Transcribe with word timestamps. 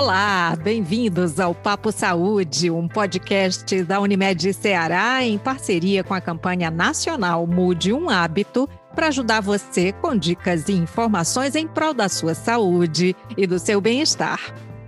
Olá, 0.00 0.56
bem-vindos 0.56 1.38
ao 1.38 1.54
Papo 1.54 1.92
Saúde, 1.92 2.70
um 2.70 2.88
podcast 2.88 3.84
da 3.84 4.00
Unimed 4.00 4.54
Ceará 4.54 5.22
em 5.22 5.36
parceria 5.36 6.02
com 6.02 6.14
a 6.14 6.22
campanha 6.22 6.70
nacional 6.70 7.46
Mude 7.46 7.92
um 7.92 8.08
Hábito 8.08 8.66
para 8.94 9.08
ajudar 9.08 9.42
você 9.42 9.92
com 9.92 10.16
dicas 10.16 10.70
e 10.70 10.72
informações 10.72 11.54
em 11.54 11.68
prol 11.68 11.92
da 11.92 12.08
sua 12.08 12.34
saúde 12.34 13.14
e 13.36 13.46
do 13.46 13.58
seu 13.58 13.78
bem-estar. 13.78 14.40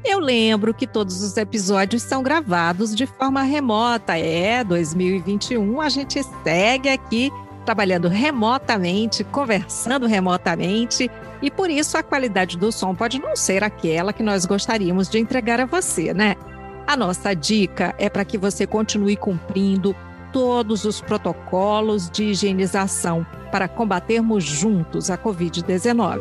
Eu 0.02 0.18
lembro 0.18 0.72
que 0.72 0.86
todos 0.86 1.22
os 1.22 1.36
episódios 1.36 2.02
são 2.02 2.22
gravados 2.22 2.94
de 2.94 3.04
forma 3.04 3.42
remota. 3.42 4.16
É, 4.16 4.64
2021 4.64 5.78
a 5.82 5.90
gente 5.90 6.22
segue 6.42 6.88
aqui 6.88 7.30
trabalhando 7.62 8.08
remotamente, 8.08 9.24
conversando 9.24 10.06
remotamente 10.06 11.10
e 11.40 11.50
por 11.50 11.70
isso 11.70 11.96
a 11.96 12.02
qualidade 12.02 12.56
do 12.56 12.70
som 12.70 12.94
pode 12.94 13.18
não 13.20 13.34
ser 13.34 13.64
aquela 13.64 14.12
que 14.12 14.22
nós 14.22 14.44
gostaríamos 14.44 15.08
de 15.08 15.18
entregar 15.18 15.60
a 15.60 15.66
você, 15.66 16.12
né? 16.12 16.36
A 16.86 16.96
nossa 16.96 17.34
dica 17.34 17.94
é 17.98 18.08
para 18.08 18.24
que 18.24 18.36
você 18.36 18.66
continue 18.66 19.16
cumprindo 19.16 19.94
todos 20.32 20.84
os 20.84 21.00
protocolos 21.00 22.10
de 22.10 22.24
higienização 22.24 23.26
para 23.50 23.68
combatermos 23.68 24.44
juntos 24.44 25.10
a 25.10 25.18
Covid-19. 25.18 26.20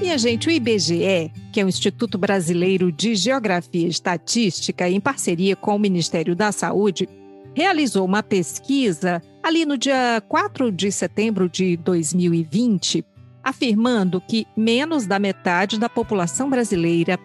Minha 0.00 0.16
gente, 0.16 0.48
o 0.48 0.50
IBGE, 0.50 1.30
que 1.52 1.60
é 1.60 1.64
o 1.64 1.68
Instituto 1.68 2.16
Brasileiro 2.16 2.90
de 2.90 3.14
Geografia 3.14 3.86
e 3.86 3.90
Estatística, 3.90 4.88
em 4.88 4.98
parceria 4.98 5.54
com 5.54 5.76
o 5.76 5.78
Ministério 5.78 6.34
da 6.34 6.50
Saúde, 6.50 7.06
realizou 7.54 8.06
uma 8.06 8.22
pesquisa 8.22 9.22
ali 9.42 9.66
no 9.66 9.76
dia 9.76 10.22
4 10.26 10.72
de 10.72 10.90
setembro 10.90 11.50
de 11.50 11.76
2020, 11.76 13.04
afirmando 13.44 14.22
que 14.22 14.46
menos 14.56 15.06
da 15.06 15.18
metade 15.18 15.78
da 15.78 15.90
população 15.90 16.48
brasileira, 16.48 17.18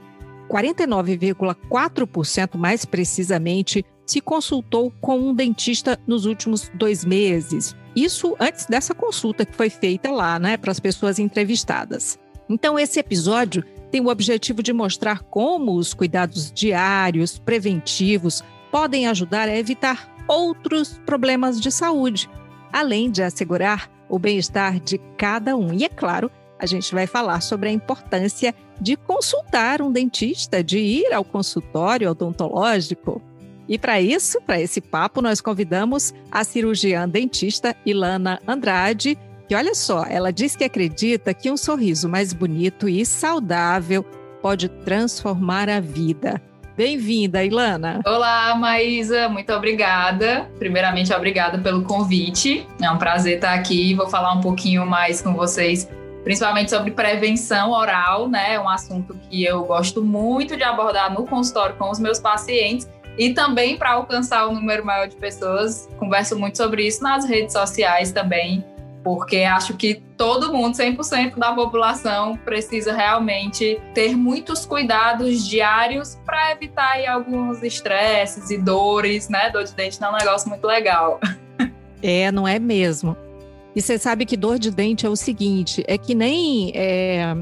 49,4% 0.50 2.58
mais 2.58 2.84
precisamente, 2.84 3.86
se 4.06 4.20
consultou 4.20 4.92
com 5.00 5.18
um 5.18 5.34
dentista 5.34 5.98
nos 6.06 6.26
últimos 6.26 6.70
dois 6.74 7.06
meses. 7.06 7.74
Isso 7.96 8.36
antes 8.38 8.66
dessa 8.66 8.94
consulta 8.94 9.46
que 9.46 9.56
foi 9.56 9.70
feita 9.70 10.12
lá, 10.12 10.38
né, 10.38 10.58
para 10.58 10.72
as 10.72 10.80
pessoas 10.82 11.20
entrevistadas. 11.20 12.20
Então, 12.50 12.78
esse 12.78 13.00
episódio 13.00 13.64
tem 13.92 14.02
o 14.02 14.10
objetivo 14.10 14.62
de 14.62 14.74
mostrar 14.74 15.24
como 15.24 15.76
os 15.76 15.94
cuidados 15.94 16.52
diários, 16.52 17.40
preventivos, 17.40 18.44
podem 18.72 19.08
ajudar 19.08 19.48
a 19.48 19.58
evitar 19.58 20.14
outros 20.28 21.00
problemas 21.06 21.62
de 21.62 21.72
saúde, 21.72 22.30
além 22.74 23.10
de 23.10 23.24
assegurar 23.24 23.90
o 24.10 24.20
bem-estar 24.20 24.80
de 24.80 24.98
cada 25.18 25.56
um. 25.56 25.74
E 25.74 25.84
é 25.84 25.90
claro, 25.90 26.30
a 26.60 26.66
gente 26.66 26.94
vai 26.94 27.08
falar 27.08 27.42
sobre 27.42 27.70
a 27.70 27.72
importância 27.72 28.54
de 28.80 28.96
consultar 28.96 29.82
um 29.82 29.92
dentista, 29.92 30.64
de 30.64 30.80
ir 30.80 31.14
ao 31.14 31.24
consultório 31.24 32.10
odontológico. 32.10 33.22
E 33.68 33.80
para 33.80 34.00
isso, 34.00 34.40
para 34.42 34.62
esse 34.62 34.80
papo, 34.80 35.22
nós 35.22 35.42
convidamos 35.42 36.14
a 36.32 36.44
cirurgiã 36.44 37.08
dentista 37.10 37.76
Ilana 37.86 38.40
Andrade, 38.48 39.18
que 39.48 39.56
olha 39.56 39.76
só, 39.76 40.06
ela 40.06 40.34
diz 40.34 40.56
que 40.56 40.64
acredita 40.64 41.34
que 41.34 41.52
um 41.52 41.58
sorriso 41.58 42.10
mais 42.10 42.34
bonito 42.34 42.90
e 42.90 43.06
saudável 43.06 44.04
pode 44.42 44.70
transformar 44.70 45.70
a 45.70 45.80
vida. 45.80 46.42
Bem-vinda, 46.76 47.44
Ilana. 47.44 48.02
Olá, 48.06 48.54
Maísa, 48.56 49.30
muito 49.30 49.54
obrigada. 49.54 50.50
Primeiramente, 50.60 51.14
obrigada 51.14 51.58
pelo 51.58 51.84
convite. 51.84 52.68
É 52.82 52.92
um 52.92 52.98
prazer 52.98 53.36
estar 53.36 53.54
aqui. 53.54 53.94
Vou 53.94 54.10
falar 54.10 54.34
um 54.34 54.42
pouquinho 54.42 54.86
mais 54.86 55.22
com 55.22 55.34
vocês, 55.34 55.90
principalmente 56.24 56.72
sobre 56.72 56.92
prevenção 56.92 57.72
oral, 57.72 58.28
né? 58.28 58.56
É 58.56 58.60
um 58.60 58.68
assunto 58.68 59.18
que 59.30 59.46
eu 59.46 59.64
gosto 59.64 60.04
muito 60.04 60.58
de 60.58 60.64
abordar 60.64 61.14
no 61.14 61.26
consultório 61.26 61.76
com 61.78 61.90
os 61.90 62.00
meus 62.00 62.20
pacientes 62.20 62.90
e 63.18 63.34
também 63.34 63.78
para 63.78 63.94
alcançar 63.94 64.46
um 64.48 64.56
número 64.56 64.86
maior 64.86 65.08
de 65.08 65.16
pessoas. 65.16 65.88
Converso 65.98 66.38
muito 66.38 66.58
sobre 66.58 66.86
isso 66.86 67.02
nas 67.02 67.24
redes 67.24 67.54
sociais 67.54 68.12
também 68.12 68.66
porque 69.06 69.44
acho 69.44 69.78
que 69.78 70.02
todo 70.18 70.52
mundo, 70.52 70.76
100% 70.76 71.38
da 71.38 71.54
população, 71.54 72.36
precisa 72.38 72.92
realmente 72.92 73.80
ter 73.94 74.18
muitos 74.18 74.66
cuidados 74.66 75.48
diários 75.48 76.18
para 76.26 76.54
evitar 76.54 76.98
alguns 77.08 77.62
estresses 77.62 78.50
e 78.50 78.58
dores, 78.58 79.30
né? 79.30 79.52
Dor 79.52 79.64
de 79.64 79.76
dente 79.76 80.02
não 80.02 80.08
é 80.08 80.12
um 80.14 80.18
negócio 80.18 80.50
muito 80.50 80.66
legal. 80.66 81.20
É, 82.04 82.32
não 82.32 82.48
é 82.48 82.60
mesmo. 82.60 83.18
E 83.76 83.82
você 83.82 83.98
sabe 83.98 84.28
que 84.28 84.38
dor 84.38 84.60
de 84.60 84.70
dente 84.70 85.08
é 85.08 85.10
o 85.10 85.16
seguinte, 85.16 85.84
é 85.88 85.98
que 85.98 86.14
nem, 86.14 86.72
é, 86.76 87.36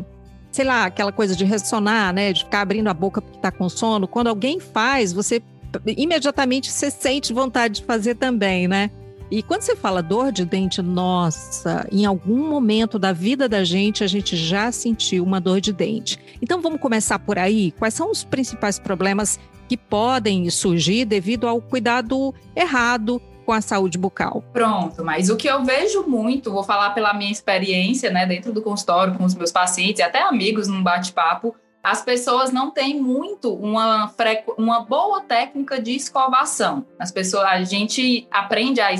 sei 0.53 0.63
lá, 0.63 0.85
aquela 0.85 1.11
coisa 1.11 1.35
de 1.35 1.43
ressonar, 1.43 2.13
né? 2.13 2.31
De 2.31 2.45
ficar 2.45 2.61
abrindo 2.61 2.87
a 2.87 2.93
boca 2.93 3.21
porque 3.21 3.35
está 3.35 3.51
com 3.51 3.67
sono. 3.67 4.07
Quando 4.07 4.27
alguém 4.27 4.61
faz, 4.61 5.11
você 5.11 5.41
imediatamente 5.85 6.71
você 6.71 6.89
sente 6.89 7.33
vontade 7.33 7.81
de 7.81 7.85
fazer 7.85 8.15
também, 8.15 8.65
né? 8.65 8.89
E 9.33 9.41
quando 9.41 9.63
você 9.63 9.75
fala 9.75 10.03
dor 10.03 10.31
de 10.31 10.45
dente, 10.45 10.79
nossa, 10.79 11.87
em 11.91 12.05
algum 12.05 12.47
momento 12.47 12.99
da 12.99 13.11
vida 13.11 13.49
da 13.49 13.63
gente 13.63 14.03
a 14.03 14.07
gente 14.07 14.35
já 14.35 14.71
sentiu 14.71 15.23
uma 15.23 15.41
dor 15.41 15.59
de 15.59 15.73
dente. 15.73 16.19
Então 16.39 16.61
vamos 16.61 16.79
começar 16.79 17.17
por 17.17 17.39
aí. 17.39 17.71
Quais 17.71 17.95
são 17.95 18.11
os 18.11 18.23
principais 18.23 18.77
problemas 18.77 19.39
que 19.67 19.75
podem 19.75 20.47
surgir 20.51 21.05
devido 21.05 21.47
ao 21.47 21.59
cuidado 21.59 22.31
errado 22.55 23.19
com 23.43 23.51
a 23.51 23.59
saúde 23.59 23.97
bucal? 23.97 24.43
Pronto, 24.53 25.03
mas 25.03 25.31
o 25.31 25.35
que 25.35 25.47
eu 25.47 25.63
vejo 25.63 26.03
muito, 26.03 26.51
vou 26.51 26.63
falar 26.63 26.91
pela 26.91 27.11
minha 27.11 27.31
experiência, 27.31 28.11
né, 28.11 28.27
dentro 28.27 28.53
do 28.53 28.61
consultório 28.61 29.15
com 29.15 29.23
os 29.23 29.33
meus 29.33 29.51
pacientes 29.51 29.99
até 29.99 30.21
amigos 30.21 30.67
num 30.67 30.83
bate-papo, 30.83 31.55
as 31.83 32.01
pessoas 32.01 32.51
não 32.51 32.69
têm 32.69 33.01
muito 33.01 33.51
uma, 33.53 34.13
uma 34.57 34.81
boa 34.81 35.21
técnica 35.21 35.81
de 35.81 35.95
escovação. 35.95 36.85
As 36.97 37.11
pessoas, 37.11 37.45
a 37.45 37.61
gente 37.63 38.25
aprende 38.31 38.79
a 38.79 38.93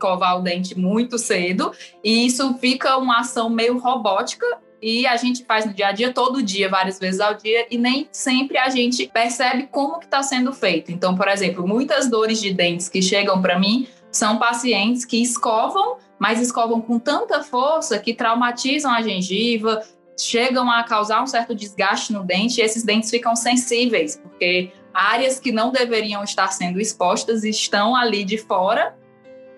escovar 0.00 0.38
o 0.38 0.42
dente 0.42 0.78
muito 0.78 1.18
cedo, 1.18 1.72
e 2.02 2.24
isso 2.24 2.54
fica 2.54 2.96
uma 2.96 3.20
ação 3.20 3.50
meio 3.50 3.78
robótica 3.78 4.46
e 4.82 5.06
a 5.06 5.14
gente 5.16 5.44
faz 5.44 5.66
no 5.66 5.74
dia 5.74 5.88
a 5.88 5.92
dia, 5.92 6.10
todo 6.10 6.42
dia, 6.42 6.70
várias 6.70 6.98
vezes 6.98 7.20
ao 7.20 7.34
dia, 7.34 7.66
e 7.70 7.76
nem 7.76 8.08
sempre 8.10 8.56
a 8.56 8.70
gente 8.70 9.06
percebe 9.06 9.68
como 9.70 9.98
que 9.98 10.06
está 10.06 10.22
sendo 10.22 10.54
feito. 10.54 10.90
Então, 10.90 11.14
por 11.14 11.28
exemplo, 11.28 11.68
muitas 11.68 12.08
dores 12.08 12.40
de 12.40 12.50
dentes 12.50 12.88
que 12.88 13.02
chegam 13.02 13.42
para 13.42 13.58
mim 13.58 13.86
são 14.10 14.38
pacientes 14.38 15.04
que 15.04 15.20
escovam, 15.20 15.98
mas 16.18 16.40
escovam 16.40 16.80
com 16.80 16.98
tanta 16.98 17.42
força 17.42 17.98
que 17.98 18.14
traumatizam 18.14 18.90
a 18.90 19.02
gengiva, 19.02 19.82
chegam 20.18 20.70
a 20.70 20.82
causar 20.82 21.22
um 21.22 21.26
certo 21.26 21.54
desgaste 21.54 22.12
no 22.12 22.24
dente 22.24 22.60
e 22.60 22.64
esses 22.64 22.82
dentes 22.82 23.10
ficam 23.10 23.36
sensíveis, 23.36 24.18
porque 24.22 24.72
áreas 24.94 25.38
que 25.38 25.52
não 25.52 25.70
deveriam 25.70 26.24
estar 26.24 26.48
sendo 26.48 26.80
expostas 26.80 27.44
estão 27.44 27.94
ali 27.94 28.24
de 28.24 28.38
fora 28.38 28.98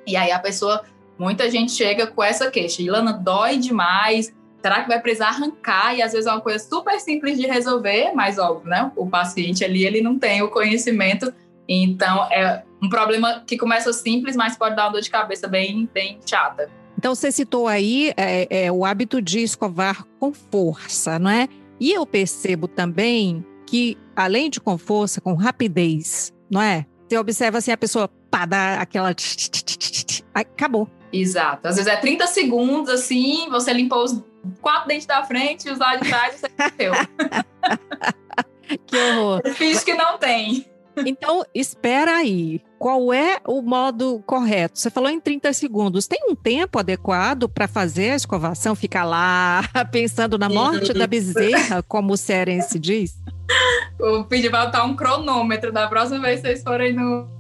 e 0.07 0.17
aí 0.17 0.31
a 0.31 0.39
pessoa, 0.39 0.83
muita 1.19 1.51
gente 1.51 1.73
chega 1.73 2.07
com 2.07 2.23
essa 2.23 2.51
queixa, 2.51 2.83
Ilana, 2.83 3.13
dói 3.13 3.59
demais, 3.59 4.33
será 4.61 4.83
que 4.83 4.89
vai 4.89 5.01
precisar 5.01 5.29
arrancar? 5.29 5.97
E 5.97 6.03
às 6.03 6.13
vezes 6.13 6.27
é 6.27 6.33
uma 6.33 6.41
coisa 6.41 6.59
super 6.59 6.99
simples 7.01 7.39
de 7.39 7.47
resolver, 7.47 8.13
mas 8.15 8.39
óbvio, 8.39 8.69
né? 8.69 8.91
O 8.97 9.07
paciente 9.07 9.65
ali, 9.65 9.85
ele 9.85 10.01
não 10.01 10.19
tem 10.19 10.43
o 10.43 10.49
conhecimento, 10.49 11.33
então 11.69 12.25
é 12.31 12.63
um 12.83 12.89
problema 12.89 13.43
que 13.47 13.57
começa 13.57 13.93
simples, 13.93 14.37
mas 14.37 14.57
pode 14.57 14.77
dar 14.77 14.85
uma 14.85 14.93
dor 14.93 15.01
de 15.01 15.11
cabeça 15.11 15.47
bem, 15.49 15.89
bem 15.93 16.19
chata. 16.25 16.71
Então 16.97 17.15
você 17.15 17.33
citou 17.33 17.67
aí 17.67 18.13
é, 18.17 18.67
é, 18.67 18.73
o 18.73 18.85
hábito 18.85 19.21
de 19.21 19.41
escovar 19.43 20.05
com 20.21 20.33
força, 20.33 21.19
não 21.19 21.31
é? 21.31 21.49
E 21.81 21.93
eu 21.93 22.07
percebo 22.07 22.69
também 22.69 23.45
que, 23.67 23.97
além 24.15 24.49
de 24.49 24.61
com 24.61 24.79
força, 24.79 25.21
com 25.21 25.35
rapidez, 25.35 26.33
não 26.51 26.63
é? 26.63 26.87
Você 27.09 27.19
observa 27.19 27.59
assim 27.59 27.73
a 27.73 27.77
pessoa 27.77 28.09
pá, 28.33 28.47
dá 28.47 28.81
aquela. 28.81 29.15
Acabou. 30.35 30.89
Exato. 31.13 31.69
Às 31.69 31.77
vezes 31.77 31.93
é 31.93 31.97
30 31.97 32.27
segundos, 32.27 32.89
assim, 32.89 33.49
você 33.51 33.71
limpou 33.73 34.03
os 34.03 34.25
quatro 34.63 34.89
dentes 34.89 35.07
da 35.07 35.23
frente 35.23 35.69
e 35.69 35.71
os 35.71 35.79
lá 35.79 35.97
de 35.97 36.09
trás 36.09 36.41
você 36.41 36.49
meteu. 36.59 36.93
que 38.87 38.97
horror. 38.97 39.43
Finge 39.55 39.85
que 39.85 39.93
não 39.93 40.17
tem. 40.17 40.67
Então, 41.07 41.45
espera 41.55 42.17
aí. 42.17 42.61
Qual 42.79 43.13
é 43.13 43.39
o 43.47 43.63
modo 43.63 44.23
correto? 44.27 44.79
Você 44.79 44.91
falou 44.91 45.09
em 45.09 45.21
30 45.21 45.53
segundos. 45.53 46.07
Tem 46.07 46.21
um 46.29 46.35
tempo 46.35 46.79
adequado 46.79 47.49
para 47.49 47.69
fazer 47.69 48.11
a 48.11 48.17
escovação? 48.17 48.75
Ficar 48.75 49.05
lá 49.05 49.63
pensando 49.93 50.39
na 50.39 50.49
morte 50.49 50.93
da 50.93 51.07
bezerra, 51.07 51.83
como 51.83 52.15
o 52.15 52.17
Serense 52.17 52.79
diz? 52.79 53.17
Vou 53.99 54.25
pedir 54.25 54.51
para 54.51 54.67
botar 54.67 54.85
um 54.85 54.97
cronômetro 54.97 55.73
da 55.73 55.87
próxima 55.87 56.21
vez 56.21 56.41
que 56.41 56.49
vocês 56.49 56.63
forem 56.63 56.93
no 56.93 57.32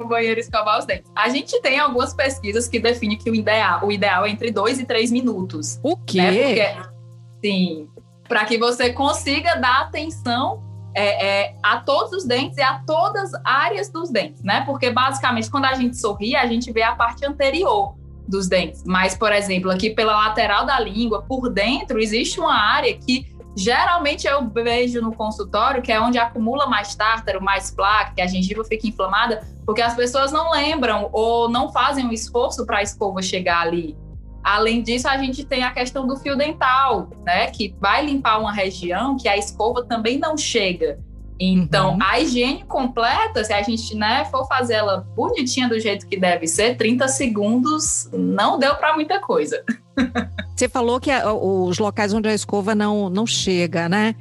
no 0.00 0.08
banheiro 0.08 0.40
escovar 0.40 0.78
os 0.78 0.86
dentes. 0.86 1.12
A 1.14 1.28
gente 1.28 1.60
tem 1.60 1.78
algumas 1.78 2.14
pesquisas 2.14 2.66
que 2.66 2.80
definem 2.80 3.18
que 3.18 3.30
o 3.30 3.34
ideal, 3.34 3.86
o 3.86 3.92
ideal 3.92 4.24
é 4.24 4.30
entre 4.30 4.50
dois 4.50 4.80
e 4.80 4.86
três 4.86 5.12
minutos. 5.12 5.78
O 5.82 5.96
quê? 5.96 6.22
Né? 6.22 6.42
Porque, 6.42 7.46
sim, 7.46 7.88
para 8.26 8.44
que 8.46 8.58
você 8.58 8.92
consiga 8.92 9.56
dar 9.56 9.82
atenção 9.82 10.62
é, 10.94 11.26
é, 11.26 11.54
a 11.62 11.78
todos 11.78 12.12
os 12.12 12.24
dentes 12.24 12.56
e 12.56 12.62
a 12.62 12.80
todas 12.86 13.32
as 13.34 13.42
áreas 13.44 13.92
dos 13.92 14.10
dentes, 14.10 14.42
né? 14.42 14.62
Porque 14.66 14.90
basicamente 14.90 15.50
quando 15.50 15.66
a 15.66 15.74
gente 15.74 15.96
sorri, 15.96 16.34
a 16.34 16.46
gente 16.46 16.72
vê 16.72 16.82
a 16.82 16.96
parte 16.96 17.24
anterior 17.24 17.94
dos 18.26 18.48
dentes. 18.48 18.82
Mas, 18.84 19.14
por 19.16 19.32
exemplo, 19.32 19.70
aqui 19.70 19.90
pela 19.90 20.16
lateral 20.16 20.64
da 20.64 20.80
língua, 20.80 21.22
por 21.22 21.48
dentro, 21.50 22.00
existe 22.00 22.40
uma 22.40 22.54
área 22.54 22.96
que 22.96 23.26
geralmente 23.56 24.26
eu 24.26 24.48
vejo 24.48 25.00
no 25.00 25.12
consultório, 25.12 25.82
que 25.82 25.92
é 25.92 26.00
onde 26.00 26.18
acumula 26.18 26.66
mais 26.66 26.94
tártaro, 26.94 27.42
mais 27.42 27.70
placa, 27.70 28.14
que 28.14 28.22
a 28.22 28.26
gengiva 28.26 28.64
fica 28.64 28.86
inflamada, 28.86 29.46
porque 29.66 29.82
as 29.82 29.94
pessoas 29.94 30.32
não 30.32 30.50
lembram 30.50 31.08
ou 31.12 31.48
não 31.48 31.70
fazem 31.72 32.06
um 32.06 32.12
esforço 32.12 32.64
para 32.66 32.78
a 32.78 32.82
escova 32.82 33.22
chegar 33.22 33.62
ali. 33.62 33.96
Além 34.42 34.82
disso, 34.82 35.06
a 35.06 35.18
gente 35.18 35.44
tem 35.44 35.64
a 35.64 35.70
questão 35.70 36.06
do 36.06 36.16
fio 36.16 36.36
dental, 36.36 37.10
né? 37.24 37.48
Que 37.48 37.74
vai 37.78 38.04
limpar 38.04 38.38
uma 38.38 38.52
região 38.52 39.16
que 39.16 39.28
a 39.28 39.36
escova 39.36 39.84
também 39.84 40.18
não 40.18 40.36
chega. 40.36 40.98
Então, 41.38 41.94
uhum. 41.94 41.98
a 42.02 42.20
higiene 42.20 42.64
completa, 42.64 43.42
se 43.42 43.52
a 43.52 43.62
gente 43.62 43.96
né, 43.96 44.26
for 44.26 44.46
fazer 44.46 44.74
ela 44.74 45.06
bonitinha 45.16 45.68
do 45.68 45.80
jeito 45.80 46.06
que 46.06 46.18
deve 46.18 46.46
ser, 46.46 46.76
30 46.76 47.08
segundos 47.08 48.10
não 48.12 48.58
deu 48.58 48.74
para 48.74 48.94
muita 48.94 49.20
coisa. 49.20 49.64
Você 50.60 50.68
falou 50.68 51.00
que 51.00 51.10
os 51.10 51.78
locais 51.78 52.12
onde 52.12 52.28
a 52.28 52.34
escova 52.34 52.74
não, 52.74 53.08
não 53.08 53.26
chega, 53.26 53.88
né? 53.88 54.14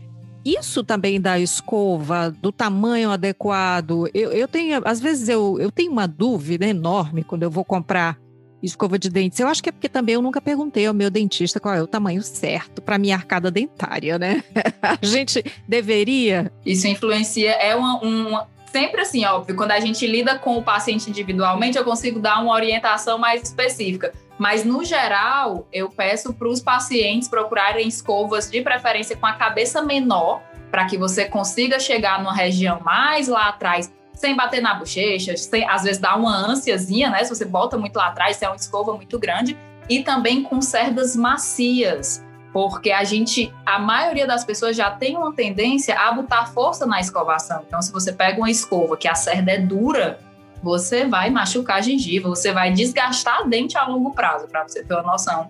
Isso 0.45 0.85
também 0.85 1.19
da 1.19 1.37
escova, 1.37 2.31
do 2.31 2.49
tamanho 2.49 3.11
adequado. 3.11 4.09
Eu, 4.13 4.31
eu 4.31 4.47
tenho, 4.47 4.81
às 4.85 5.01
vezes, 5.01 5.27
eu, 5.27 5.57
eu 5.59 5.69
tenho 5.69 5.91
uma 5.91 6.07
dúvida 6.07 6.65
enorme 6.65 7.25
quando 7.25 7.43
eu 7.43 7.51
vou 7.51 7.65
comprar 7.65 8.17
escova 8.63 8.97
de 8.97 9.09
dentes. 9.09 9.37
Eu 9.37 9.49
acho 9.49 9.61
que 9.61 9.67
é 9.67 9.71
porque 9.73 9.89
também 9.89 10.15
eu 10.15 10.21
nunca 10.21 10.39
perguntei 10.39 10.85
ao 10.85 10.93
meu 10.93 11.09
dentista 11.09 11.59
qual 11.59 11.75
é 11.75 11.83
o 11.83 11.87
tamanho 11.87 12.21
certo 12.21 12.81
para 12.81 12.97
minha 12.97 13.17
arcada 13.17 13.51
dentária, 13.51 14.17
né? 14.17 14.41
a 14.81 14.97
gente 15.05 15.43
deveria. 15.67 16.49
Isso 16.65 16.87
influencia, 16.87 17.51
é 17.51 17.75
uma, 17.75 17.99
uma, 17.99 18.47
Sempre 18.71 19.01
assim, 19.01 19.25
óbvio, 19.25 19.57
quando 19.57 19.71
a 19.71 19.79
gente 19.81 20.07
lida 20.07 20.37
com 20.37 20.57
o 20.57 20.63
paciente 20.63 21.09
individualmente, 21.09 21.77
eu 21.77 21.83
consigo 21.83 22.17
dar 22.17 22.41
uma 22.41 22.53
orientação 22.53 23.17
mais 23.17 23.41
específica. 23.41 24.13
Mas, 24.39 24.63
no 24.63 24.85
geral, 24.85 25.67
eu 25.71 25.89
peço 25.89 26.33
para 26.33 26.47
os 26.47 26.61
pacientes 26.61 27.27
procurarem 27.27 27.87
escovas 27.87 28.49
de 28.49 28.61
preferência 28.61 29.17
com 29.17 29.25
a 29.25 29.33
cabeça 29.33 29.81
menor, 29.81 30.41
para 30.71 30.85
que 30.85 30.97
você 30.97 31.25
consiga 31.25 31.77
chegar 31.77 32.19
numa 32.19 32.33
região 32.33 32.79
mais 32.79 33.27
lá 33.27 33.49
atrás 33.49 33.91
sem 34.13 34.35
bater 34.35 34.61
na 34.61 34.73
bochecha, 34.73 35.35
sem, 35.37 35.67
às 35.67 35.83
vezes 35.83 35.97
dá 35.97 36.15
uma 36.15 36.35
ânsiazinha, 36.35 37.09
né? 37.09 37.23
Se 37.23 37.29
você 37.29 37.45
bota 37.45 37.77
muito 37.77 37.95
lá 37.95 38.07
atrás, 38.07 38.37
se 38.37 38.45
é 38.45 38.49
uma 38.49 38.55
escova 38.55 38.93
muito 38.93 39.17
grande, 39.17 39.57
e 39.89 40.03
também 40.03 40.43
com 40.43 40.61
cerdas 40.61 41.15
macias, 41.15 42.23
porque 42.51 42.91
a 42.91 43.03
gente, 43.03 43.53
a 43.65 43.79
maioria 43.79 44.27
das 44.27 44.43
pessoas 44.43 44.75
já 44.75 44.91
tem 44.91 45.17
uma 45.17 45.33
tendência 45.33 45.97
a 45.97 46.11
botar 46.11 46.47
força 46.47 46.85
na 46.85 46.99
escovação. 46.99 47.63
Então, 47.65 47.81
se 47.81 47.91
você 47.91 48.11
pega 48.11 48.37
uma 48.37 48.51
escova 48.51 48.97
que 48.97 49.07
a 49.07 49.15
cerda 49.15 49.51
é 49.51 49.57
dura, 49.57 50.19
você 50.61 51.05
vai 51.05 51.29
machucar 51.29 51.77
a 51.77 51.81
gengiva, 51.81 52.29
você 52.29 52.51
vai 52.51 52.71
desgastar 52.71 53.41
a 53.41 53.43
dente 53.43 53.77
a 53.77 53.87
longo 53.87 54.11
prazo, 54.11 54.47
para 54.47 54.67
você 54.67 54.83
ter 54.83 54.93
uma 54.93 55.03
noção 55.03 55.49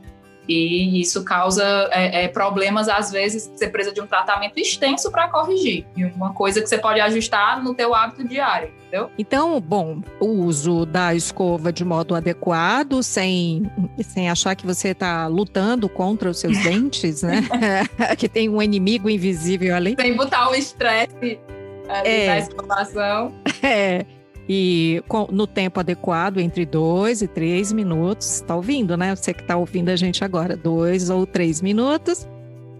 e 0.49 0.99
isso 0.99 1.23
causa 1.23 1.63
é, 1.91 2.23
é, 2.23 2.27
problemas, 2.27 2.89
às 2.89 3.11
vezes, 3.11 3.45
que 3.45 3.59
você 3.59 3.69
precisa 3.69 3.93
de 3.93 4.01
um 4.01 4.07
tratamento 4.07 4.57
extenso 4.57 5.11
para 5.11 5.27
corrigir. 5.27 5.85
E 5.95 6.03
uma 6.05 6.33
coisa 6.33 6.59
que 6.59 6.67
você 6.67 6.79
pode 6.79 6.99
ajustar 6.99 7.63
no 7.63 7.75
teu 7.75 7.93
hábito 7.93 8.27
diário, 8.27 8.71
entendeu? 8.79 9.11
Então, 9.15 9.61
bom, 9.61 10.01
o 10.19 10.25
uso 10.25 10.87
da 10.87 11.13
escova 11.13 11.71
de 11.71 11.85
modo 11.85 12.15
adequado, 12.15 13.03
sem, 13.03 13.69
sem 14.01 14.27
achar 14.27 14.55
que 14.55 14.65
você 14.65 14.89
está 14.89 15.27
lutando 15.27 15.87
contra 15.87 16.31
os 16.31 16.39
seus 16.39 16.57
dentes, 16.63 17.21
né? 17.21 17.43
que 18.17 18.27
tem 18.27 18.49
um 18.49 18.59
inimigo 18.59 19.07
invisível 19.07 19.75
ali. 19.75 19.95
Sem 20.01 20.15
botar 20.15 20.49
o 20.49 20.55
estresse 20.55 21.39
é, 21.87 22.25
na 22.25 22.37
escovação. 22.39 23.33
É 23.61 24.03
e 24.51 25.03
com, 25.07 25.27
no 25.31 25.45
tempo 25.45 25.79
adequado, 25.79 26.39
entre 26.39 26.65
dois 26.65 27.21
e 27.21 27.27
três 27.27 27.71
minutos. 27.71 28.37
Está 28.37 28.55
ouvindo, 28.55 28.97
né? 28.97 29.15
Você 29.15 29.31
que 29.31 29.41
está 29.41 29.55
ouvindo 29.55 29.89
a 29.89 29.95
gente 29.95 30.23
agora, 30.23 30.57
dois 30.57 31.11
ou 31.11 31.27
três 31.27 31.61
minutos. 31.61 32.27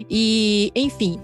E, 0.10 0.72
enfim, 0.76 1.20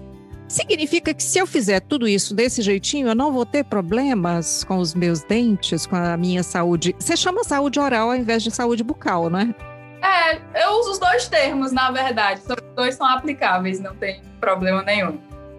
significa 0.46 1.12
que 1.12 1.22
se 1.22 1.40
eu 1.40 1.48
fizer 1.48 1.80
tudo 1.80 2.06
isso 2.06 2.32
desse 2.32 2.62
jeitinho, 2.62 3.08
eu 3.08 3.14
não 3.14 3.32
vou 3.32 3.44
ter 3.44 3.64
problemas 3.64 4.62
com 4.62 4.78
os 4.78 4.94
meus 4.94 5.24
dentes, 5.24 5.84
com 5.84 5.96
a 5.96 6.16
minha 6.16 6.44
saúde. 6.44 6.94
Você 6.96 7.16
chama 7.16 7.42
saúde 7.42 7.80
oral 7.80 8.10
ao 8.10 8.16
invés 8.16 8.44
de 8.44 8.52
saúde 8.52 8.84
bucal, 8.84 9.28
não 9.28 9.40
é? 9.40 9.54
É, 10.00 10.62
eu 10.62 10.78
uso 10.78 10.92
os 10.92 10.98
dois 11.00 11.26
termos, 11.26 11.72
na 11.72 11.90
verdade. 11.90 12.40
Os 12.42 12.74
dois 12.76 12.94
são 12.94 13.06
aplicáveis, 13.08 13.80
não 13.80 13.96
tem 13.96 14.22
problema 14.38 14.84
nenhum. 14.84 15.18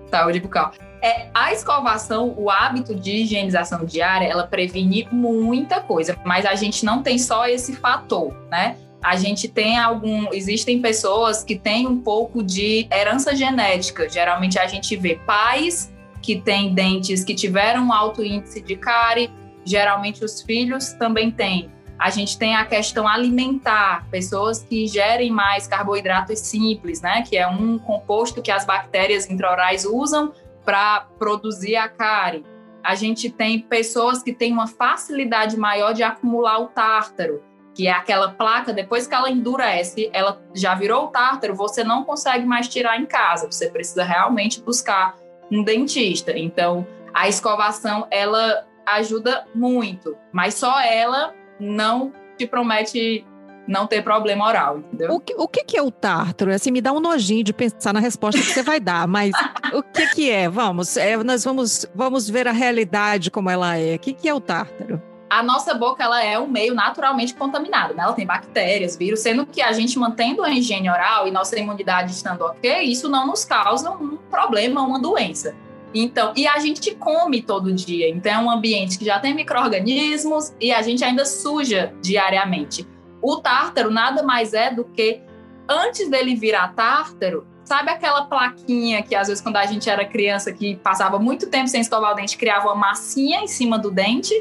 Saúde 0.09 0.39
bucal. 0.39 0.71
É, 1.01 1.27
a 1.33 1.53
escovação, 1.53 2.33
o 2.37 2.49
hábito 2.49 2.95
de 2.95 3.11
higienização 3.11 3.85
diária, 3.85 4.25
ela 4.25 4.47
previne 4.47 5.07
muita 5.11 5.79
coisa, 5.79 6.17
mas 6.25 6.45
a 6.45 6.55
gente 6.55 6.83
não 6.83 7.03
tem 7.03 7.19
só 7.19 7.47
esse 7.47 7.75
fator, 7.75 8.33
né? 8.49 8.77
A 9.01 9.15
gente 9.15 9.47
tem 9.47 9.77
algum. 9.77 10.33
Existem 10.33 10.81
pessoas 10.81 11.43
que 11.43 11.55
têm 11.55 11.87
um 11.87 11.99
pouco 12.01 12.43
de 12.43 12.87
herança 12.91 13.35
genética. 13.35 14.09
Geralmente 14.09 14.57
a 14.57 14.65
gente 14.65 14.95
vê 14.95 15.15
pais 15.25 15.93
que 16.21 16.41
têm 16.41 16.73
dentes 16.73 17.23
que 17.23 17.35
tiveram 17.35 17.93
alto 17.93 18.23
índice 18.23 18.59
de 18.59 18.75
cárie, 18.75 19.29
geralmente 19.63 20.25
os 20.25 20.41
filhos 20.41 20.93
também 20.93 21.29
têm. 21.29 21.71
A 21.97 22.09
gente 22.09 22.37
tem 22.37 22.55
a 22.55 22.63
questão 22.63 23.07
alimentar, 23.07 24.05
pessoas 24.11 24.61
que 24.61 24.85
gerem 24.85 25.31
mais 25.31 25.65
carboidratos 25.65 26.39
simples, 26.39 27.01
né? 27.01 27.23
Que 27.27 27.37
é 27.37 27.47
um 27.47 27.79
composto 27.79 28.41
que 28.41 28.51
as 28.51 28.65
bactérias 28.65 29.29
intraorais 29.29 29.85
usam 29.85 30.31
para 30.67 31.07
produzir 31.17 31.77
a 31.77 31.87
cárie. 31.87 32.45
A 32.83 32.93
gente 32.93 33.29
tem 33.29 33.61
pessoas 33.61 34.21
que 34.21 34.33
têm 34.33 34.51
uma 34.51 34.67
facilidade 34.67 35.57
maior 35.57 35.93
de 35.93 36.03
acumular 36.03 36.59
o 36.59 36.67
tártaro, 36.67 37.41
que 37.73 37.87
é 37.87 37.91
aquela 37.91 38.31
placa, 38.31 38.73
depois 38.73 39.07
que 39.07 39.15
ela 39.15 39.31
endurece, 39.31 40.09
ela 40.11 40.41
já 40.53 40.75
virou 40.75 41.05
o 41.05 41.07
tártaro, 41.07 41.55
você 41.55 41.85
não 41.85 42.03
consegue 42.03 42.45
mais 42.45 42.67
tirar 42.67 42.99
em 42.99 43.05
casa, 43.05 43.49
você 43.49 43.69
precisa 43.69 44.03
realmente 44.03 44.61
buscar 44.61 45.15
um 45.49 45.63
dentista. 45.63 46.37
Então, 46.37 46.85
a 47.13 47.29
escovação, 47.29 48.05
ela 48.11 48.67
ajuda 48.85 49.47
muito, 49.55 50.17
mas 50.33 50.55
só 50.55 50.81
ela 50.81 51.33
não 51.57 52.11
te 52.37 52.45
promete 52.45 53.25
não 53.67 53.85
ter 53.85 54.01
problema 54.03 54.45
oral, 54.45 54.79
entendeu? 54.79 55.13
O 55.13 55.19
que, 55.19 55.35
o 55.35 55.47
que, 55.47 55.63
que 55.63 55.77
é 55.77 55.81
o 55.81 55.91
tártaro? 55.91 56.53
Assim, 56.53 56.71
me 56.71 56.81
dá 56.81 56.93
um 56.93 56.99
nojinho 56.99 57.43
de 57.43 57.53
pensar 57.53 57.93
na 57.93 57.99
resposta 57.99 58.39
que 58.39 58.47
você 58.47 58.63
vai 58.63 58.79
dar, 58.79 59.07
mas 59.07 59.31
o 59.73 59.83
que, 59.83 60.07
que 60.07 60.31
é? 60.31 60.47
Vamos, 60.49 60.97
é, 60.97 61.17
nós 61.17 61.43
vamos, 61.43 61.85
vamos 61.93 62.29
ver 62.29 62.47
a 62.47 62.51
realidade 62.51 63.29
como 63.29 63.49
ela 63.49 63.77
é. 63.77 63.95
O 63.95 63.99
que, 63.99 64.13
que 64.13 64.29
é 64.29 64.33
o 64.33 64.39
tártaro? 64.39 65.01
a 65.29 65.43
nossa 65.43 65.73
boca 65.73 66.03
ela 66.03 66.23
é 66.23 66.39
um 66.39 66.47
meio 66.47 66.73
naturalmente 66.73 67.33
contaminado, 67.33 67.93
né? 67.93 68.03
Ela 68.03 68.13
tem 68.13 68.25
bactérias, 68.25 68.95
vírus, 68.95 69.19
sendo 69.19 69.45
que 69.45 69.61
a 69.61 69.71
gente 69.71 69.99
mantendo 69.99 70.43
a 70.43 70.49
higiene 70.49 70.89
oral 70.89 71.27
e 71.27 71.31
nossa 71.31 71.59
imunidade 71.59 72.11
estando 72.11 72.41
ok, 72.41 72.83
isso 72.83 73.09
não 73.09 73.27
nos 73.27 73.43
causa 73.43 73.91
um 73.91 74.17
problema, 74.29 74.81
uma 74.81 74.99
doença. 74.99 75.55
Então, 75.93 76.33
e 76.35 76.47
a 76.47 76.59
gente 76.59 76.93
come 76.95 77.41
todo 77.41 77.73
dia, 77.73 78.09
então 78.09 78.31
é 78.31 78.37
um 78.39 78.51
ambiente 78.51 78.97
que 78.97 79.05
já 79.05 79.19
tem 79.19 79.33
micro-organismos 79.33 80.53
e 80.59 80.71
a 80.71 80.81
gente 80.81 81.03
ainda 81.03 81.25
suja 81.25 81.93
diariamente. 82.01 82.87
O 83.27 83.41
tártaro 83.41 83.91
nada 83.91 84.23
mais 84.23 84.53
é 84.53 84.73
do 84.73 84.85
que, 84.85 85.19
antes 85.67 86.09
dele 86.09 86.33
virar 86.33 86.73
tártaro, 86.73 87.45
sabe 87.65 87.91
aquela 87.91 88.21
plaquinha 88.21 89.03
que 89.03 89.13
às 89.13 89.27
vezes 89.27 89.43
quando 89.43 89.57
a 89.57 89.65
gente 89.65 89.89
era 89.89 90.05
criança 90.05 90.53
que 90.53 90.77
passava 90.77 91.19
muito 91.19 91.49
tempo 91.49 91.67
sem 91.67 91.81
escovar 91.81 92.13
o 92.13 92.15
dente, 92.15 92.37
criava 92.37 92.67
uma 92.67 92.75
massinha 92.75 93.41
em 93.41 93.47
cima 93.47 93.77
do 93.77 93.91
dente? 93.91 94.33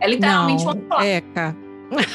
É 0.00 0.08
literalmente 0.08 0.64
Não, 0.64 0.72
uma 0.72 0.82
placa. 0.82 1.04
Eca. 1.04 1.56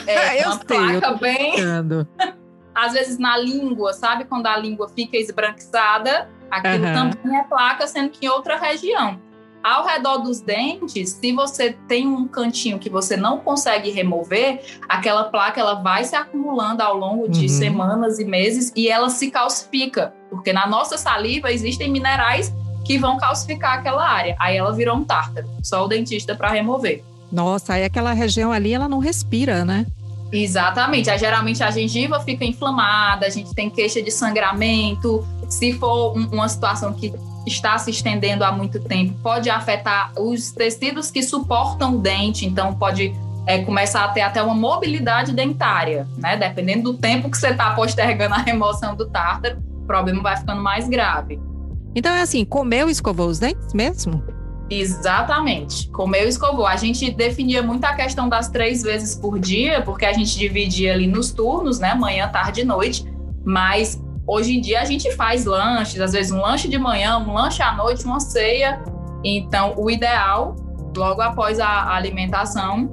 É, 0.05 0.43
eu 0.43 0.50
uma 0.50 0.57
sei, 0.57 1.00
placa 1.00 1.13
bem. 1.13 1.55
às 2.75 2.91
vezes 2.91 3.17
na 3.17 3.38
língua, 3.38 3.93
sabe 3.93 4.25
quando 4.25 4.48
a 4.48 4.57
língua 4.57 4.89
fica 4.89 5.15
esbranquiçada? 5.15 6.29
Aquilo 6.51 6.88
uhum. 6.88 7.10
também 7.10 7.39
é 7.39 7.43
placa, 7.43 7.88
sendo 7.88 8.10
que 8.10 8.25
em 8.25 8.29
outra 8.29 8.57
região. 8.57 9.17
Ao 9.63 9.85
redor 9.85 10.19
dos 10.19 10.39
dentes, 10.39 11.11
se 11.11 11.33
você 11.33 11.75
tem 11.87 12.07
um 12.07 12.27
cantinho 12.27 12.79
que 12.79 12.89
você 12.89 13.17
não 13.17 13.39
consegue 13.39 13.89
remover, 13.89 14.61
aquela 14.87 15.25
placa 15.25 15.59
ela 15.59 15.75
vai 15.75 16.03
se 16.03 16.15
acumulando 16.15 16.81
ao 16.81 16.95
longo 16.95 17.27
de 17.27 17.43
uhum. 17.43 17.49
semanas 17.49 18.19
e 18.19 18.25
meses 18.25 18.71
e 18.75 18.87
ela 18.87 19.09
se 19.09 19.29
calcifica, 19.29 20.13
porque 20.29 20.53
na 20.53 20.67
nossa 20.67 20.97
saliva 20.97 21.51
existem 21.51 21.91
minerais 21.91 22.53
que 22.85 22.97
vão 22.97 23.17
calcificar 23.17 23.79
aquela 23.79 24.07
área. 24.07 24.35
Aí 24.39 24.55
ela 24.55 24.71
virou 24.71 24.95
um 24.95 25.03
tártaro, 25.03 25.47
só 25.61 25.83
o 25.83 25.87
dentista 25.87 26.33
para 26.33 26.49
remover. 26.49 27.03
Nossa, 27.31 27.73
aí 27.73 27.83
aquela 27.83 28.13
região 28.13 28.51
ali 28.51 28.73
ela 28.73 28.87
não 28.87 28.99
respira, 28.99 29.65
né? 29.65 29.85
Exatamente. 30.31 31.09
Aí, 31.09 31.17
geralmente 31.17 31.63
a 31.63 31.71
gengiva 31.71 32.19
fica 32.19 32.43
inflamada, 32.45 33.25
a 33.25 33.29
gente 33.29 33.53
tem 33.53 33.69
queixa 33.69 34.01
de 34.01 34.11
sangramento. 34.11 35.25
Se 35.49 35.73
for 35.73 36.13
uma 36.13 36.47
situação 36.49 36.93
que 36.93 37.13
está 37.47 37.77
se 37.77 37.91
estendendo 37.91 38.43
há 38.43 38.51
muito 38.51 38.79
tempo, 38.79 39.13
pode 39.23 39.49
afetar 39.49 40.11
os 40.17 40.51
tecidos 40.51 41.09
que 41.09 41.23
suportam 41.23 41.95
o 41.95 41.99
dente, 41.99 42.45
então 42.45 42.73
pode 42.75 43.13
é, 43.45 43.59
começar 43.63 44.03
a 44.03 44.09
ter 44.09 44.21
até 44.21 44.43
uma 44.43 44.53
mobilidade 44.53 45.31
dentária, 45.33 46.07
né? 46.17 46.35
Dependendo 46.35 46.91
do 46.91 46.97
tempo 46.97 47.31
que 47.31 47.37
você 47.37 47.49
está 47.49 47.71
postergando 47.71 48.35
a 48.35 48.39
remoção 48.39 48.95
do 48.95 49.07
tártaro, 49.07 49.57
o 49.81 49.85
problema 49.87 50.21
vai 50.21 50.35
ficando 50.35 50.61
mais 50.61 50.87
grave. 50.87 51.39
Então 51.95 52.13
é 52.13 52.21
assim, 52.21 52.43
comeu 52.43 52.89
e 52.89 52.91
escovou 52.91 53.27
os 53.27 53.39
dentes 53.39 53.73
mesmo? 53.73 54.21
Exatamente. 54.69 55.89
Comeu 55.89 56.25
e 56.25 56.29
escovou. 56.29 56.67
A 56.67 56.75
gente 56.75 57.09
definia 57.09 57.63
muito 57.63 57.85
a 57.85 57.93
questão 57.93 58.27
das 58.27 58.49
três 58.49 58.83
vezes 58.83 59.15
por 59.15 59.39
dia, 59.39 59.81
porque 59.81 60.05
a 60.05 60.11
gente 60.11 60.37
dividia 60.37 60.93
ali 60.93 61.07
nos 61.07 61.31
turnos, 61.31 61.79
né? 61.79 61.93
Manhã, 61.93 62.27
tarde 62.27 62.61
e 62.61 62.65
noite. 62.65 63.05
Mas 63.45 63.97
hoje 64.27 64.57
em 64.57 64.62
dia 64.62 64.81
a 64.81 64.86
gente 64.86 65.10
faz 65.15 65.46
lanches, 65.46 66.01
às 66.01 66.12
vezes 66.12 66.31
um 66.31 66.41
lanche 66.41 66.67
de 66.67 66.77
manhã, 66.77 67.17
um 67.17 67.34
lanche 67.34 67.63
à 67.63 67.74
noite, 67.74 68.03
uma 68.03 68.19
ceia. 68.19 68.84
Então, 69.24 69.74
o 69.77 69.89
ideal, 69.89 70.55
logo 70.96 71.22
após 71.22 71.60
a 71.60 71.96
alimentação, 71.96 72.91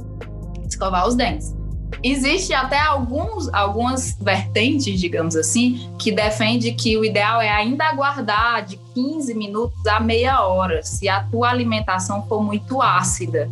escovar 0.67 1.07
os 1.07 1.15
dentes. 1.15 1.55
Existe 2.03 2.53
até 2.53 2.79
alguns, 2.79 3.53
algumas 3.53 4.17
vertentes, 4.21 5.01
digamos 5.01 5.37
assim, 5.37 5.91
que 5.99 6.13
defende 6.13 6.73
que 6.73 6.97
o 6.99 7.05
ideal 7.05 7.41
é 7.41 7.49
ainda 7.49 7.85
aguardar 7.85 8.65
de 8.65 8.77
15 8.95 9.35
minutos 9.35 9.87
a 9.87 10.01
meia 10.01 10.43
hora, 10.43 10.83
se 10.83 11.09
a 11.09 11.23
tua 11.25 11.51
alimentação 11.51 12.27
for 12.27 12.43
muito 12.43 12.83
ácida. 12.83 13.49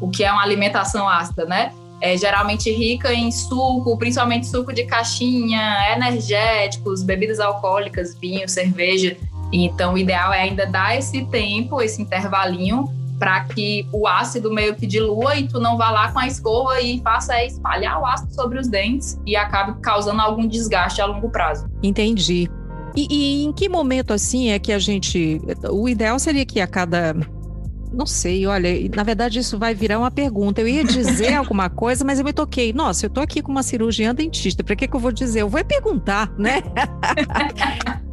O 0.00 0.08
que 0.08 0.24
é 0.24 0.32
uma 0.32 0.42
alimentação 0.42 1.08
ácida, 1.08 1.44
né? 1.44 1.72
É 2.00 2.16
geralmente 2.16 2.70
rica 2.70 3.12
em 3.12 3.30
suco, 3.30 3.96
principalmente 3.96 4.46
suco 4.46 4.72
de 4.72 4.84
caixinha, 4.84 5.94
energéticos, 5.94 7.02
bebidas 7.02 7.40
alcoólicas, 7.40 8.16
vinho, 8.18 8.48
cerveja. 8.48 9.16
Então, 9.52 9.94
o 9.94 9.98
ideal 9.98 10.32
é 10.32 10.42
ainda 10.42 10.66
dar 10.66 10.96
esse 10.96 11.24
tempo, 11.26 11.82
esse 11.82 12.00
intervalinho, 12.00 12.88
para 13.18 13.44
que 13.44 13.86
o 13.92 14.06
ácido 14.06 14.50
meio 14.50 14.74
que 14.74 14.86
dilua 14.86 15.36
e 15.36 15.46
tu 15.46 15.60
não 15.60 15.76
vá 15.76 15.90
lá 15.90 16.10
com 16.10 16.18
a 16.18 16.26
escova 16.26 16.80
e 16.80 17.00
faça 17.02 17.44
espalhar 17.44 18.00
o 18.00 18.06
ácido 18.06 18.34
sobre 18.34 18.58
os 18.58 18.66
dentes 18.66 19.20
e 19.26 19.36
acabe 19.36 19.78
causando 19.82 20.22
algum 20.22 20.48
desgaste 20.48 21.02
a 21.02 21.06
longo 21.06 21.28
prazo. 21.28 21.68
Entendi. 21.82 22.48
E, 22.96 23.06
e 23.10 23.44
em 23.44 23.52
que 23.52 23.68
momento 23.68 24.12
assim 24.12 24.50
é 24.50 24.58
que 24.58 24.72
a 24.72 24.78
gente. 24.78 25.40
O 25.70 25.88
ideal 25.88 26.18
seria 26.18 26.46
que 26.46 26.60
a 26.60 26.66
cada 26.66 27.14
não 27.92 28.06
sei, 28.06 28.46
olha, 28.46 28.68
na 28.94 29.02
verdade 29.02 29.38
isso 29.38 29.58
vai 29.58 29.74
virar 29.74 29.98
uma 29.98 30.10
pergunta. 30.10 30.60
Eu 30.60 30.68
ia 30.68 30.84
dizer 30.84 31.34
alguma 31.34 31.68
coisa, 31.68 32.04
mas 32.04 32.18
eu 32.18 32.24
me 32.24 32.32
toquei. 32.32 32.72
Nossa, 32.72 33.06
eu 33.06 33.10
tô 33.10 33.20
aqui 33.20 33.42
com 33.42 33.50
uma 33.50 33.62
cirurgiã 33.62 34.14
dentista, 34.14 34.62
para 34.62 34.76
que, 34.76 34.86
que 34.86 34.94
eu 34.94 35.00
vou 35.00 35.12
dizer? 35.12 35.42
Eu 35.42 35.48
vou 35.48 35.64
perguntar, 35.64 36.32
né? 36.38 36.62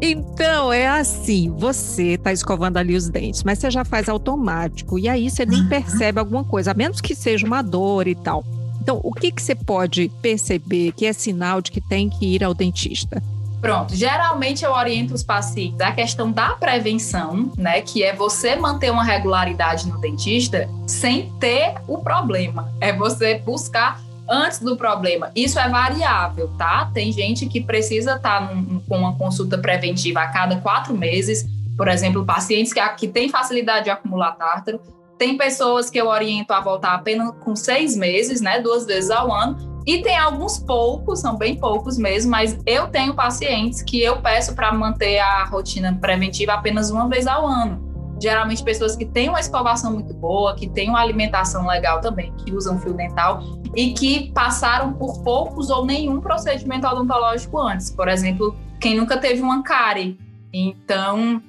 Então, 0.00 0.72
é 0.72 0.86
assim, 0.86 1.52
você 1.58 2.12
está 2.12 2.32
escovando 2.32 2.76
ali 2.76 2.94
os 2.94 3.08
dentes, 3.08 3.42
mas 3.42 3.58
você 3.58 3.68
já 3.68 3.84
faz 3.84 4.08
automático, 4.08 4.96
e 4.96 5.08
aí 5.08 5.28
você 5.28 5.44
nem 5.44 5.62
uhum. 5.62 5.68
percebe 5.68 6.20
alguma 6.20 6.44
coisa, 6.44 6.70
a 6.70 6.74
menos 6.74 7.00
que 7.00 7.16
seja 7.16 7.44
uma 7.44 7.62
dor 7.62 8.06
e 8.06 8.14
tal. 8.14 8.44
Então, 8.80 9.00
o 9.02 9.12
que, 9.12 9.32
que 9.32 9.42
você 9.42 9.56
pode 9.56 10.08
perceber 10.22 10.92
que 10.92 11.04
é 11.04 11.12
sinal 11.12 11.60
de 11.60 11.72
que 11.72 11.80
tem 11.80 12.08
que 12.08 12.26
ir 12.26 12.44
ao 12.44 12.54
dentista? 12.54 13.20
Pronto, 13.60 13.94
geralmente 13.94 14.64
eu 14.64 14.72
oriento 14.72 15.14
os 15.14 15.22
pacientes 15.22 15.80
a 15.80 15.90
questão 15.90 16.30
da 16.30 16.50
prevenção, 16.50 17.50
né? 17.56 17.80
Que 17.80 18.04
é 18.04 18.14
você 18.14 18.54
manter 18.54 18.90
uma 18.90 19.02
regularidade 19.02 19.88
no 19.88 20.00
dentista 20.00 20.68
sem 20.86 21.32
ter 21.40 21.74
o 21.88 21.98
problema. 21.98 22.72
É 22.80 22.92
você 22.92 23.38
buscar 23.38 24.00
antes 24.28 24.60
do 24.60 24.76
problema. 24.76 25.30
Isso 25.34 25.58
é 25.58 25.68
variável, 25.68 26.48
tá? 26.56 26.90
Tem 26.92 27.10
gente 27.10 27.46
que 27.46 27.60
precisa 27.60 28.14
estar 28.14 28.46
tá 28.46 28.54
com 28.86 28.98
uma 28.98 29.16
consulta 29.16 29.58
preventiva 29.58 30.20
a 30.20 30.28
cada 30.28 30.56
quatro 30.56 30.94
meses, 30.94 31.46
por 31.76 31.88
exemplo, 31.88 32.24
pacientes 32.24 32.72
que, 32.72 32.88
que 32.90 33.08
têm 33.08 33.28
facilidade 33.28 33.84
de 33.84 33.90
acumular 33.90 34.32
tártaro. 34.32 34.80
Tem 35.16 35.36
pessoas 35.36 35.90
que 35.90 35.98
eu 35.98 36.06
oriento 36.06 36.52
a 36.52 36.60
voltar 36.60 36.94
apenas 36.94 37.34
com 37.40 37.56
seis 37.56 37.96
meses, 37.96 38.40
né? 38.40 38.60
Duas 38.60 38.86
vezes 38.86 39.10
ao 39.10 39.32
ano. 39.32 39.77
E 39.88 40.02
tem 40.02 40.18
alguns 40.18 40.58
poucos, 40.58 41.20
são 41.20 41.34
bem 41.34 41.56
poucos 41.56 41.96
mesmo, 41.96 42.30
mas 42.30 42.58
eu 42.66 42.88
tenho 42.88 43.14
pacientes 43.14 43.80
que 43.80 44.02
eu 44.02 44.20
peço 44.20 44.54
para 44.54 44.70
manter 44.70 45.18
a 45.18 45.44
rotina 45.46 45.96
preventiva 45.98 46.52
apenas 46.52 46.90
uma 46.90 47.08
vez 47.08 47.26
ao 47.26 47.46
ano 47.46 47.88
geralmente 48.20 48.62
pessoas 48.64 48.96
que 48.96 49.06
têm 49.06 49.28
uma 49.28 49.38
escovação 49.38 49.92
muito 49.92 50.12
boa, 50.12 50.54
que 50.54 50.68
têm 50.68 50.90
uma 50.90 51.00
alimentação 51.00 51.66
legal 51.66 52.00
também, 52.00 52.32
que 52.36 52.52
usam 52.52 52.78
fio 52.80 52.92
dental 52.92 53.40
e 53.76 53.92
que 53.92 54.30
passaram 54.32 54.92
por 54.92 55.22
poucos 55.22 55.70
ou 55.70 55.86
nenhum 55.86 56.20
procedimento 56.20 56.86
odontológico 56.86 57.58
antes. 57.58 57.90
Por 57.90 58.08
exemplo, 58.08 58.56
quem 58.80 58.96
nunca 58.96 59.16
teve 59.16 59.40
uma 59.40 59.62
cárie. 59.62 60.18
Então, 60.52 61.40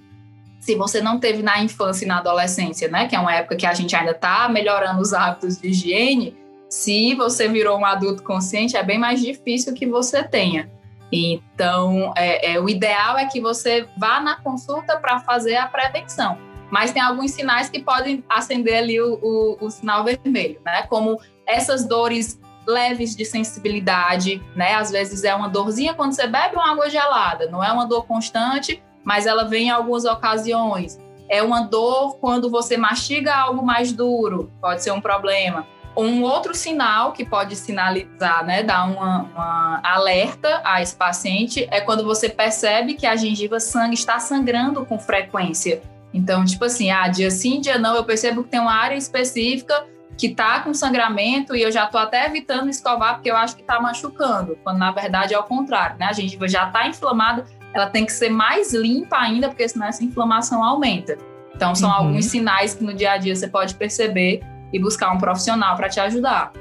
se 0.60 0.76
você 0.76 1.02
não 1.02 1.20
teve 1.20 1.42
na 1.42 1.62
infância 1.64 2.06
e 2.06 2.08
na 2.08 2.20
adolescência, 2.20 2.88
né, 2.88 3.08
que 3.08 3.16
é 3.16 3.20
uma 3.20 3.34
época 3.34 3.56
que 3.56 3.66
a 3.66 3.74
gente 3.74 3.96
ainda 3.96 4.12
está 4.12 4.48
melhorando 4.48 5.02
os 5.02 5.12
hábitos 5.12 5.58
de 5.58 5.70
higiene, 5.70 6.38
se 6.70 7.16
você 7.16 7.48
virou 7.48 7.80
um 7.80 7.86
adulto 7.86 8.24
consciente, 8.24 8.78
é 8.78 8.84
bem 8.84 8.98
mais 8.98 9.20
difícil 9.20 9.74
que 9.74 9.86
você 9.86 10.24
tenha. 10.24 10.70
Então, 11.12 12.14
é, 12.16 12.54
é, 12.54 12.60
o 12.60 12.70
ideal 12.70 13.18
é 13.18 13.26
que 13.26 13.42
você 13.42 13.88
vá 13.98 14.20
na 14.20 14.36
consulta 14.36 14.96
para 14.98 15.20
fazer 15.20 15.56
a 15.56 15.68
prevenção 15.68 16.38
mas 16.70 16.92
tem 16.92 17.02
alguns 17.02 17.32
sinais 17.32 17.70
que 17.70 17.80
podem 17.80 18.24
acender 18.30 18.78
ali 18.78 19.02
o, 19.02 19.20
o, 19.22 19.66
o 19.66 19.70
sinal 19.70 20.04
vermelho, 20.04 20.62
né? 20.66 20.84
Como 20.84 21.20
essas 21.46 21.86
dores 21.86 22.40
leves 22.68 23.16
de 23.16 23.26
sensibilidade, 23.26 24.42
né? 24.56 24.76
Às 24.76 24.92
vezes 24.92 25.24
é 25.24 25.34
uma 25.34 25.50
dorzinha 25.50 25.94
quando 25.94 26.14
você 26.14 26.28
bebe 26.28 26.56
uma 26.56 26.72
água 26.72 26.90
gelada, 26.90 27.50
não 27.50 27.64
é 27.64 27.72
uma 27.72 27.86
dor 27.86 28.06
constante, 28.06 28.84
mas 29.04 29.26
ela 29.26 29.46
vem 29.46 29.68
em 29.68 29.72
algumas 29.72 30.06
ocasiões. 30.06 31.00
É 31.28 31.42
uma 31.42 31.62
dor 31.62 32.18
quando 32.18 32.50
você 32.50 32.78
mastiga 32.78 33.36
algo 33.36 33.66
mais 33.66 33.92
duro, 33.92 34.52
pode 34.62 34.84
ser 34.84 34.92
um 34.92 35.02
problema. 35.02 35.66
Um 36.02 36.24
outro 36.24 36.56
sinal 36.56 37.12
que 37.12 37.26
pode 37.26 37.56
sinalizar, 37.56 38.46
né, 38.46 38.64
dar 38.64 38.86
uma, 38.86 39.24
uma 39.24 39.82
alerta 39.84 40.62
a 40.64 40.82
esse 40.82 40.96
paciente 40.96 41.68
é 41.72 41.82
quando 41.82 42.04
você 42.06 42.30
percebe 42.30 42.94
que 42.94 43.06
a 43.06 43.16
gengiva 43.16 43.60
sangue 43.60 43.96
está 43.96 44.20
sangrando 44.20 44.86
com 44.86 44.98
frequência. 44.98 45.82
Então, 46.14 46.46
tipo 46.46 46.66
assim, 46.66 46.90
ah, 46.90 47.08
dia 47.08 47.30
sim, 47.30 47.60
dia 47.60 47.78
não, 47.78 47.96
eu 47.96 48.04
percebo 48.04 48.44
que 48.44 48.50
tem 48.50 48.60
uma 48.60 48.74
área 48.74 48.96
específica 48.96 49.86
que 50.18 50.30
tá 50.30 50.60
com 50.60 50.74
sangramento 50.74 51.56
e 51.56 51.62
eu 51.62 51.72
já 51.72 51.86
tô 51.86 51.98
até 51.98 52.26
evitando 52.26 52.70
escovar 52.70 53.16
porque 53.16 53.32
eu 53.32 53.38
acho 53.38 53.56
que 53.56 53.64
tá 53.64 53.80
machucando, 53.80 54.58
quando 54.64 54.78
na 54.78 54.92
verdade 54.92 55.34
é 55.34 55.40
o 55.40 55.44
contrário, 55.44 55.98
né? 55.98 56.08
A 56.08 56.14
gengiva 56.14 56.48
já 56.48 56.66
tá 56.68 56.88
inflamada, 56.88 57.46
ela 57.74 57.88
tem 57.88 58.06
que 58.06 58.12
ser 58.12 58.30
mais 58.30 58.74
limpa 58.74 59.18
ainda, 59.18 59.48
porque 59.48 59.68
senão 59.68 59.88
essa 59.88 60.04
inflamação 60.04 60.64
aumenta. 60.64 61.18
Então, 61.56 61.76
são 61.76 61.90
uhum. 61.90 61.96
alguns 61.96 62.26
sinais 62.26 62.74
que 62.74 62.84
no 62.84 62.94
dia 62.94 63.12
a 63.12 63.18
dia 63.18 63.36
você 63.36 63.48
pode 63.48 63.76
perceber 63.76 64.42
e 64.72 64.80
buscar 64.80 65.12
um 65.12 65.18
profissional 65.18 65.76
para 65.76 65.90
te 65.90 66.00
ajudar. 66.00 66.52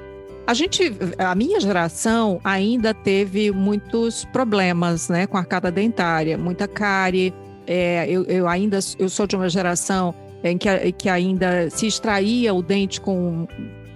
A 0.47 0.55
gente, 0.55 0.93
a 1.19 1.35
minha 1.35 1.61
geração 1.61 2.41
ainda 2.43 2.95
teve 2.95 3.51
muitos 3.51 4.25
problemas, 4.27 5.09
né, 5.09 5.27
com 5.27 5.37
arcada 5.37 5.71
dentária, 5.71 6.39
muita 6.39 6.67
cárie, 6.67 7.35
é, 7.67 8.07
eu, 8.09 8.25
eu, 8.25 8.49
ainda 8.49 8.79
eu 8.99 9.11
sou 9.11 9.27
de 9.27 9.37
uma 9.37 9.51
geração 9.51 10.15
em 10.43 10.57
que, 10.57 10.93
que 10.93 11.09
ainda 11.11 11.69
se 11.69 11.87
extraía 11.87 12.55
o 12.55 12.63
dente 12.63 12.99
com 12.99 13.47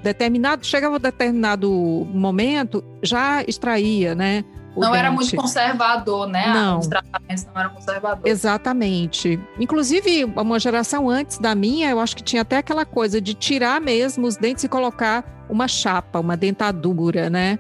determinado, 0.02 0.66
chegava 0.66 0.96
a 0.96 0.98
determinado 0.98 1.70
momento, 2.12 2.84
já 3.02 3.42
extraía, 3.44 4.14
né? 4.14 4.44
Não 4.80 4.92
dente. 4.92 4.98
era 4.98 5.10
muito 5.10 5.36
conservador, 5.36 6.26
né? 6.26 6.52
Não. 6.52 6.78
Os 6.78 6.86
tratamentos 6.86 7.44
não 7.46 7.60
eram 7.60 7.70
conservadores. 7.70 8.30
Exatamente. 8.30 9.40
Inclusive, 9.58 10.24
uma 10.24 10.58
geração 10.58 11.08
antes 11.10 11.38
da 11.38 11.54
minha, 11.54 11.90
eu 11.90 12.00
acho 12.00 12.16
que 12.16 12.22
tinha 12.22 12.42
até 12.42 12.56
aquela 12.58 12.84
coisa 12.84 13.20
de 13.20 13.34
tirar 13.34 13.80
mesmo 13.80 14.26
os 14.26 14.36
dentes 14.36 14.64
e 14.64 14.68
colocar 14.68 15.46
uma 15.48 15.68
chapa, 15.68 16.18
uma 16.20 16.36
dentadura, 16.36 17.28
né? 17.28 17.58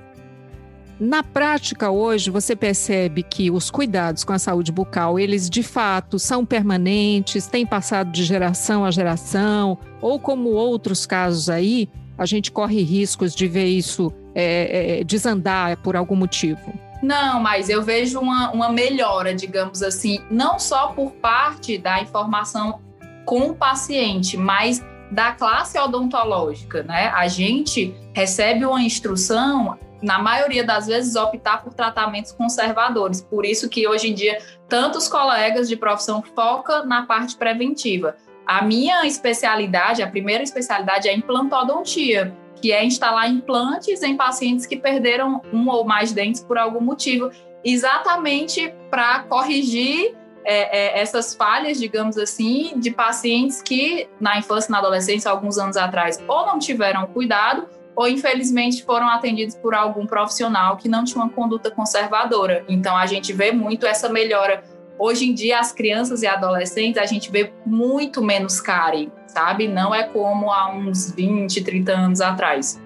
Na 0.98 1.22
prática, 1.22 1.90
hoje, 1.90 2.30
você 2.30 2.54
percebe 2.54 3.24
que 3.24 3.50
os 3.50 3.70
cuidados 3.70 4.22
com 4.22 4.32
a 4.32 4.38
saúde 4.38 4.70
bucal, 4.70 5.18
eles 5.18 5.50
de 5.50 5.62
fato 5.62 6.16
são 6.18 6.46
permanentes, 6.46 7.48
têm 7.48 7.66
passado 7.66 8.12
de 8.12 8.22
geração 8.22 8.84
a 8.84 8.90
geração, 8.90 9.76
ou 10.00 10.20
como 10.20 10.50
outros 10.50 11.04
casos 11.04 11.48
aí, 11.48 11.88
a 12.16 12.24
gente 12.24 12.52
corre 12.52 12.82
riscos 12.82 13.34
de 13.34 13.48
ver 13.48 13.66
isso 13.66 14.12
é, 14.32 15.00
é, 15.00 15.04
desandar 15.04 15.76
por 15.78 15.96
algum 15.96 16.14
motivo. 16.14 16.72
Não, 17.02 17.40
mas 17.40 17.68
eu 17.68 17.82
vejo 17.82 18.20
uma, 18.20 18.52
uma 18.52 18.68
melhora, 18.68 19.34
digamos 19.34 19.82
assim, 19.82 20.20
não 20.30 20.58
só 20.58 20.88
por 20.88 21.10
parte 21.12 21.76
da 21.76 22.00
informação 22.00 22.80
com 23.24 23.50
o 23.50 23.54
paciente, 23.54 24.36
mas 24.36 24.80
da 25.10 25.32
classe 25.32 25.78
odontológica, 25.78 26.84
né? 26.84 27.08
A 27.08 27.26
gente 27.28 27.94
recebe 28.14 28.64
uma 28.64 28.80
instrução 28.80 29.76
na 30.00 30.18
maioria 30.18 30.64
das 30.64 30.86
vezes, 30.86 31.14
optar 31.14 31.62
por 31.62 31.74
tratamentos 31.74 32.32
conservadores. 32.32 33.20
Por 33.20 33.44
isso 33.44 33.68
que 33.68 33.86
hoje 33.86 34.10
em 34.10 34.14
dia 34.14 34.38
tantos 34.68 35.06
colegas 35.08 35.68
de 35.68 35.76
profissão 35.76 36.22
focam 36.34 36.86
na 36.86 37.06
parte 37.06 37.36
preventiva. 37.36 38.16
A 38.46 38.62
minha 38.62 39.06
especialidade, 39.06 40.02
a 40.02 40.08
primeira 40.08 40.42
especialidade 40.42 41.08
é 41.08 41.14
implantodontia, 41.14 42.34
que 42.62 42.70
é 42.70 42.84
instalar 42.84 43.28
implantes 43.28 44.02
em 44.04 44.16
pacientes 44.16 44.64
que 44.64 44.76
perderam 44.76 45.42
um 45.52 45.68
ou 45.68 45.84
mais 45.84 46.12
dentes 46.12 46.40
por 46.42 46.56
algum 46.56 46.80
motivo, 46.80 47.28
exatamente 47.64 48.72
para 48.88 49.24
corrigir 49.24 50.14
é, 50.44 50.98
é, 50.98 51.00
essas 51.00 51.34
falhas, 51.34 51.78
digamos 51.78 52.16
assim, 52.16 52.78
de 52.78 52.92
pacientes 52.92 53.60
que 53.60 54.08
na 54.20 54.38
infância 54.38 54.68
e 54.68 54.72
na 54.72 54.78
adolescência, 54.78 55.28
alguns 55.28 55.58
anos 55.58 55.76
atrás, 55.76 56.22
ou 56.28 56.46
não 56.46 56.60
tiveram 56.60 57.06
cuidado 57.08 57.68
ou 57.94 58.08
infelizmente 58.08 58.82
foram 58.84 59.06
atendidos 59.08 59.54
por 59.54 59.74
algum 59.74 60.06
profissional 60.06 60.76
que 60.76 60.88
não 60.88 61.04
tinha 61.04 61.22
uma 61.22 61.30
conduta 61.30 61.70
conservadora. 61.70 62.64
Então 62.68 62.96
a 62.96 63.06
gente 63.06 63.32
vê 63.32 63.52
muito 63.52 63.86
essa 63.86 64.08
melhora 64.08 64.64
Hoje 64.98 65.28
em 65.28 65.34
dia, 65.34 65.58
as 65.58 65.72
crianças 65.72 66.22
e 66.22 66.26
adolescentes, 66.26 67.00
a 67.00 67.06
gente 67.06 67.30
vê 67.30 67.52
muito 67.66 68.22
menos 68.22 68.60
cárie, 68.60 69.10
sabe? 69.26 69.66
Não 69.66 69.94
é 69.94 70.04
como 70.04 70.50
há 70.50 70.72
uns 70.74 71.10
20, 71.12 71.62
30 71.62 71.92
anos 71.92 72.20
atrás. 72.20 72.80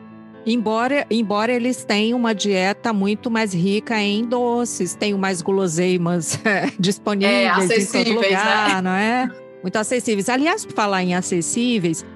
Embora, 0.47 1.05
embora 1.11 1.53
eles 1.53 1.85
tenham 1.85 2.17
uma 2.17 2.33
dieta 2.33 2.93
muito 2.93 3.29
mais 3.29 3.53
rica 3.53 4.01
em 4.01 4.25
doces, 4.25 4.95
tenham 4.95 5.19
mais 5.19 5.43
guloseimas 5.43 6.39
disponíveis 6.79 7.71
é, 7.71 7.81
em 7.81 7.87
todo 7.87 8.15
lugar, 8.15 8.81
né? 8.81 8.81
não 8.81 8.91
é? 8.93 9.29
Muito 9.61 9.77
acessíveis. 9.77 10.29
Aliás, 10.29 10.65
por 10.65 10.73
falar 10.73 11.03
em 11.03 11.17
acessíveis, 11.17 12.07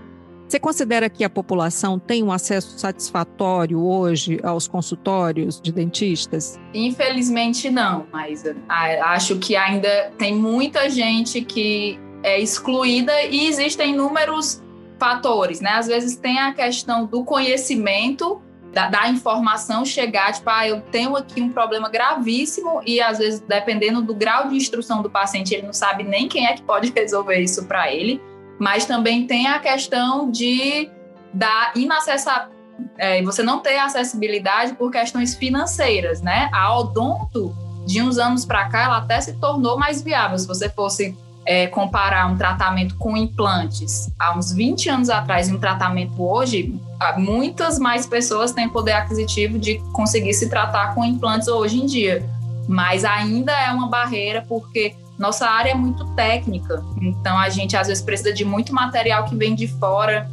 você 0.51 0.59
considera 0.59 1.09
que 1.09 1.23
a 1.23 1.31
população 1.31 1.97
tem 1.97 2.25
um 2.25 2.33
acesso 2.33 2.77
satisfatório 2.77 3.81
hoje 3.81 4.41
aos 4.43 4.67
consultórios 4.67 5.61
de 5.61 5.71
dentistas? 5.71 6.59
Infelizmente 6.75 7.71
não, 7.71 8.07
mas 8.13 8.45
ah, 8.69 9.13
acho 9.13 9.39
que 9.39 9.55
ainda 9.55 10.11
tem 10.19 10.35
muita 10.35 10.91
gente 10.91 11.41
que 11.43 12.01
é 12.25 12.41
excluída 12.41 13.13
e 13.23 13.47
existem 13.47 13.93
inúmeros 13.95 14.61
fatores, 14.99 15.61
né? 15.61 15.71
Às 15.71 15.87
vezes 15.87 16.17
tem 16.17 16.41
a 16.41 16.53
questão 16.53 17.07
do 17.07 17.25
conhecimento, 17.25 18.43
da, 18.73 18.89
da, 18.89 19.09
informação 19.09 19.85
chegar, 19.85 20.33
tipo, 20.33 20.51
ah, 20.51 20.67
eu 20.67 20.81
tenho 20.81 21.17
aqui 21.17 21.41
um 21.41 21.51
problema 21.51 21.89
gravíssimo 21.89 22.83
e 22.85 23.01
às 23.01 23.19
vezes, 23.19 23.41
dependendo 23.41 24.03
do 24.03 24.15
grau 24.15 24.49
de 24.49 24.57
instrução 24.57 25.01
do 25.01 25.09
paciente, 25.09 25.55
ele 25.55 25.67
não 25.67 25.73
sabe 25.73 26.03
nem 26.03 26.29
quem 26.29 26.47
é 26.47 26.55
que 26.55 26.63
pode 26.63 26.91
resolver 26.95 27.39
isso 27.39 27.67
para 27.67 27.93
ele 27.93 28.21
mas 28.61 28.85
também 28.85 29.27
tem 29.27 29.47
a 29.47 29.59
questão 29.59 30.31
de 30.31 30.91
da 31.33 31.73
inacessibilidade, 31.75 32.51
é, 32.99 33.23
você 33.23 33.43
não 33.43 33.61
ter 33.61 33.79
acessibilidade 33.79 34.75
por 34.75 34.91
questões 34.91 35.35
financeiras, 35.35 36.21
né? 36.21 36.51
A 36.53 36.79
odonto, 36.79 37.57
de 37.87 38.03
uns 38.03 38.19
anos 38.19 38.45
para 38.45 38.69
cá, 38.69 38.85
ela 38.85 38.99
até 38.99 39.21
se 39.21 39.33
tornou 39.35 39.79
mais 39.79 40.03
viável. 40.03 40.39
Se 40.39 40.47
você 40.47 40.69
fosse 40.69 41.17
é, 41.47 41.67
comparar 41.69 42.27
um 42.27 42.37
tratamento 42.37 42.97
com 42.97 43.17
implantes 43.17 44.11
há 44.19 44.37
uns 44.37 44.53
20 44.53 44.91
anos 44.91 45.09
atrás 45.09 45.49
e 45.49 45.55
um 45.55 45.59
tratamento 45.59 46.23
hoje, 46.23 46.79
muitas 47.17 47.79
mais 47.79 48.07
pessoas 48.07 48.53
têm 48.53 48.69
poder 48.69 48.93
aquisitivo 48.93 49.59
de 49.59 49.79
conseguir 49.93 50.35
se 50.35 50.51
tratar 50.51 50.95
com 50.95 51.03
implantes 51.05 51.49
hoje 51.49 51.81
em 51.81 51.87
dia. 51.87 52.29
Mas 52.69 53.05
ainda 53.05 53.53
é 53.53 53.71
uma 53.73 53.89
barreira 53.89 54.45
porque 54.47 54.95
nossa 55.21 55.47
área 55.47 55.73
é 55.73 55.75
muito 55.75 56.03
técnica, 56.15 56.83
então 56.99 57.37
a 57.37 57.51
gente 57.51 57.77
às 57.77 57.89
vezes 57.89 58.03
precisa 58.03 58.33
de 58.33 58.43
muito 58.43 58.75
material 58.75 59.27
que 59.27 59.37
vem 59.37 59.55
de 59.55 59.69
fora, 59.69 60.27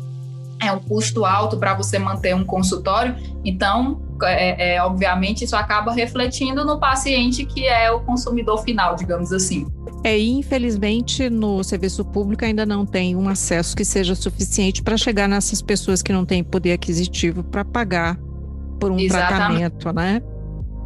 é 0.61 0.71
um 0.71 0.79
custo 0.79 1.25
alto 1.25 1.57
para 1.57 1.73
você 1.73 1.99
manter 1.99 2.33
um 2.33 2.45
consultório, 2.45 3.13
então, 3.43 4.01
é, 4.23 4.75
é, 4.75 4.81
obviamente, 4.81 5.43
isso 5.43 5.57
acaba 5.57 5.91
refletindo 5.91 6.63
no 6.63 6.79
paciente 6.79 7.45
que 7.45 7.67
é 7.67 7.91
o 7.91 7.99
consumidor 7.99 8.63
final, 8.63 8.95
digamos 8.95 9.33
assim. 9.33 9.67
É, 10.05 10.17
infelizmente, 10.17 11.29
no 11.29 11.61
serviço 11.65 12.05
público 12.05 12.45
ainda 12.45 12.65
não 12.65 12.85
tem 12.85 13.13
um 13.13 13.27
acesso 13.27 13.75
que 13.75 13.83
seja 13.83 14.15
suficiente 14.15 14.81
para 14.81 14.95
chegar 14.95 15.27
nessas 15.27 15.61
pessoas 15.61 16.01
que 16.01 16.13
não 16.13 16.25
têm 16.25 16.41
poder 16.41 16.71
aquisitivo 16.71 17.43
para 17.43 17.65
pagar 17.65 18.17
por 18.79 18.89
um 18.89 18.97
Exatamente. 18.97 19.79
tratamento, 19.81 19.93
né? 19.93 20.21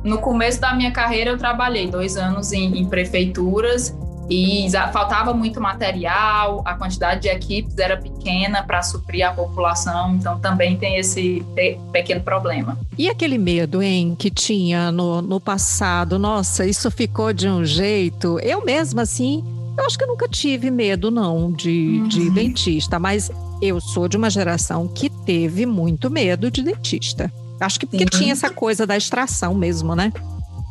No 0.03 0.17
começo 0.17 0.59
da 0.59 0.73
minha 0.73 0.91
carreira, 0.91 1.31
eu 1.31 1.37
trabalhei 1.37 1.87
dois 1.87 2.17
anos 2.17 2.51
em, 2.51 2.79
em 2.79 2.85
prefeituras 2.85 3.95
e 4.31 4.69
faltava 4.93 5.33
muito 5.33 5.59
material, 5.59 6.61
a 6.63 6.73
quantidade 6.73 7.21
de 7.21 7.27
equipes 7.27 7.77
era 7.77 7.97
pequena 7.97 8.63
para 8.63 8.81
suprir 8.81 9.27
a 9.27 9.33
população, 9.33 10.15
então 10.15 10.39
também 10.39 10.77
tem 10.77 10.97
esse 10.97 11.45
pequeno 11.91 12.21
problema. 12.21 12.77
E 12.97 13.09
aquele 13.09 13.37
medo, 13.37 13.81
hein, 13.81 14.15
que 14.17 14.29
tinha 14.29 14.89
no, 14.89 15.21
no 15.21 15.39
passado? 15.39 16.17
Nossa, 16.17 16.65
isso 16.65 16.89
ficou 16.89 17.33
de 17.33 17.49
um 17.49 17.65
jeito. 17.65 18.39
Eu 18.39 18.63
mesma, 18.63 19.01
assim, 19.01 19.43
eu 19.77 19.85
acho 19.85 19.97
que 19.97 20.05
eu 20.05 20.07
nunca 20.07 20.29
tive 20.29 20.71
medo, 20.71 21.11
não, 21.11 21.51
de, 21.51 21.99
uhum. 22.01 22.07
de 22.07 22.29
dentista, 22.29 22.97
mas 22.97 23.29
eu 23.61 23.81
sou 23.81 24.07
de 24.07 24.15
uma 24.15 24.29
geração 24.29 24.87
que 24.87 25.09
teve 25.09 25.65
muito 25.65 26.09
medo 26.09 26.49
de 26.49 26.63
dentista. 26.63 27.29
Acho 27.61 27.79
que 27.79 27.85
porque 27.85 28.05
Sim. 28.11 28.19
tinha 28.19 28.33
essa 28.33 28.49
coisa 28.49 28.85
da 28.85 28.97
extração 28.97 29.53
mesmo, 29.53 29.95
né? 29.95 30.11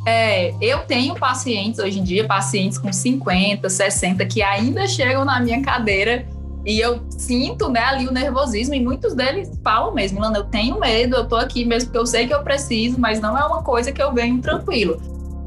É, 0.06 0.54
eu 0.60 0.80
tenho 0.80 1.14
pacientes 1.14 1.78
hoje 1.78 2.00
em 2.00 2.02
dia, 2.02 2.26
pacientes 2.26 2.78
com 2.78 2.92
50, 2.92 3.68
60, 3.68 4.24
que 4.26 4.42
ainda 4.42 4.86
chegam 4.88 5.24
na 5.24 5.38
minha 5.40 5.62
cadeira 5.62 6.26
e 6.64 6.78
eu 6.78 7.00
sinto 7.10 7.68
né, 7.68 7.80
ali 7.80 8.06
o 8.06 8.12
nervosismo, 8.12 8.74
e 8.74 8.80
muitos 8.80 9.14
deles 9.14 9.50
falam 9.64 9.94
mesmo, 9.94 10.20
Lana, 10.20 10.38
eu 10.38 10.44
tenho 10.44 10.78
medo, 10.78 11.16
eu 11.16 11.26
tô 11.26 11.36
aqui 11.36 11.64
mesmo 11.64 11.88
porque 11.88 11.98
eu 11.98 12.06
sei 12.06 12.26
que 12.26 12.34
eu 12.34 12.42
preciso, 12.42 12.98
mas 12.98 13.20
não 13.20 13.36
é 13.36 13.44
uma 13.44 13.62
coisa 13.62 13.90
que 13.92 14.02
eu 14.02 14.12
venho 14.12 14.40
tranquilo. 14.40 15.00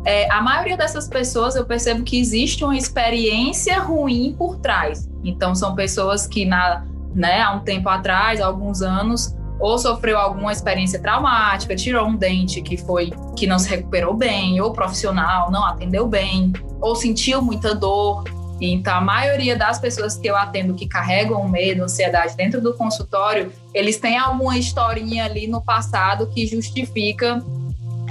É, 0.05 0.29
a 0.31 0.41
maioria 0.41 0.75
dessas 0.75 1.07
pessoas 1.07 1.55
eu 1.55 1.65
percebo 1.65 2.03
que 2.03 2.19
existe 2.19 2.63
uma 2.63 2.75
experiência 2.75 3.79
ruim 3.79 4.35
por 4.37 4.57
trás. 4.57 5.09
Então, 5.23 5.55
são 5.55 5.75
pessoas 5.75 6.27
que 6.27 6.45
na, 6.45 6.83
né, 7.13 7.41
há 7.41 7.51
um 7.51 7.59
tempo 7.59 7.87
atrás, 7.87 8.41
há 8.41 8.45
alguns 8.45 8.81
anos, 8.81 9.33
ou 9.59 9.77
sofreu 9.77 10.17
alguma 10.17 10.51
experiência 10.51 10.99
traumática, 10.99 11.75
tirou 11.75 12.07
um 12.07 12.15
dente 12.15 12.61
que 12.61 12.77
foi 12.77 13.11
que 13.35 13.47
não 13.47 13.59
se 13.59 13.69
recuperou 13.69 14.13
bem, 14.13 14.59
ou 14.59 14.71
profissional 14.71 15.51
não 15.51 15.63
atendeu 15.63 16.07
bem, 16.07 16.51
ou 16.81 16.95
sentiu 16.95 17.41
muita 17.41 17.73
dor. 17.73 18.23
Então, 18.61 18.95
a 18.95 19.01
maioria 19.01 19.57
das 19.57 19.79
pessoas 19.79 20.15
que 20.17 20.27
eu 20.27 20.35
atendo 20.35 20.73
que 20.73 20.87
carregam 20.87 21.47
medo, 21.49 21.83
ansiedade 21.83 22.35
dentro 22.35 22.61
do 22.61 22.73
consultório, 22.73 23.51
eles 23.73 23.97
têm 23.97 24.17
alguma 24.17 24.57
historinha 24.57 25.25
ali 25.25 25.47
no 25.47 25.61
passado 25.61 26.27
que 26.27 26.45
justifica 26.45 27.43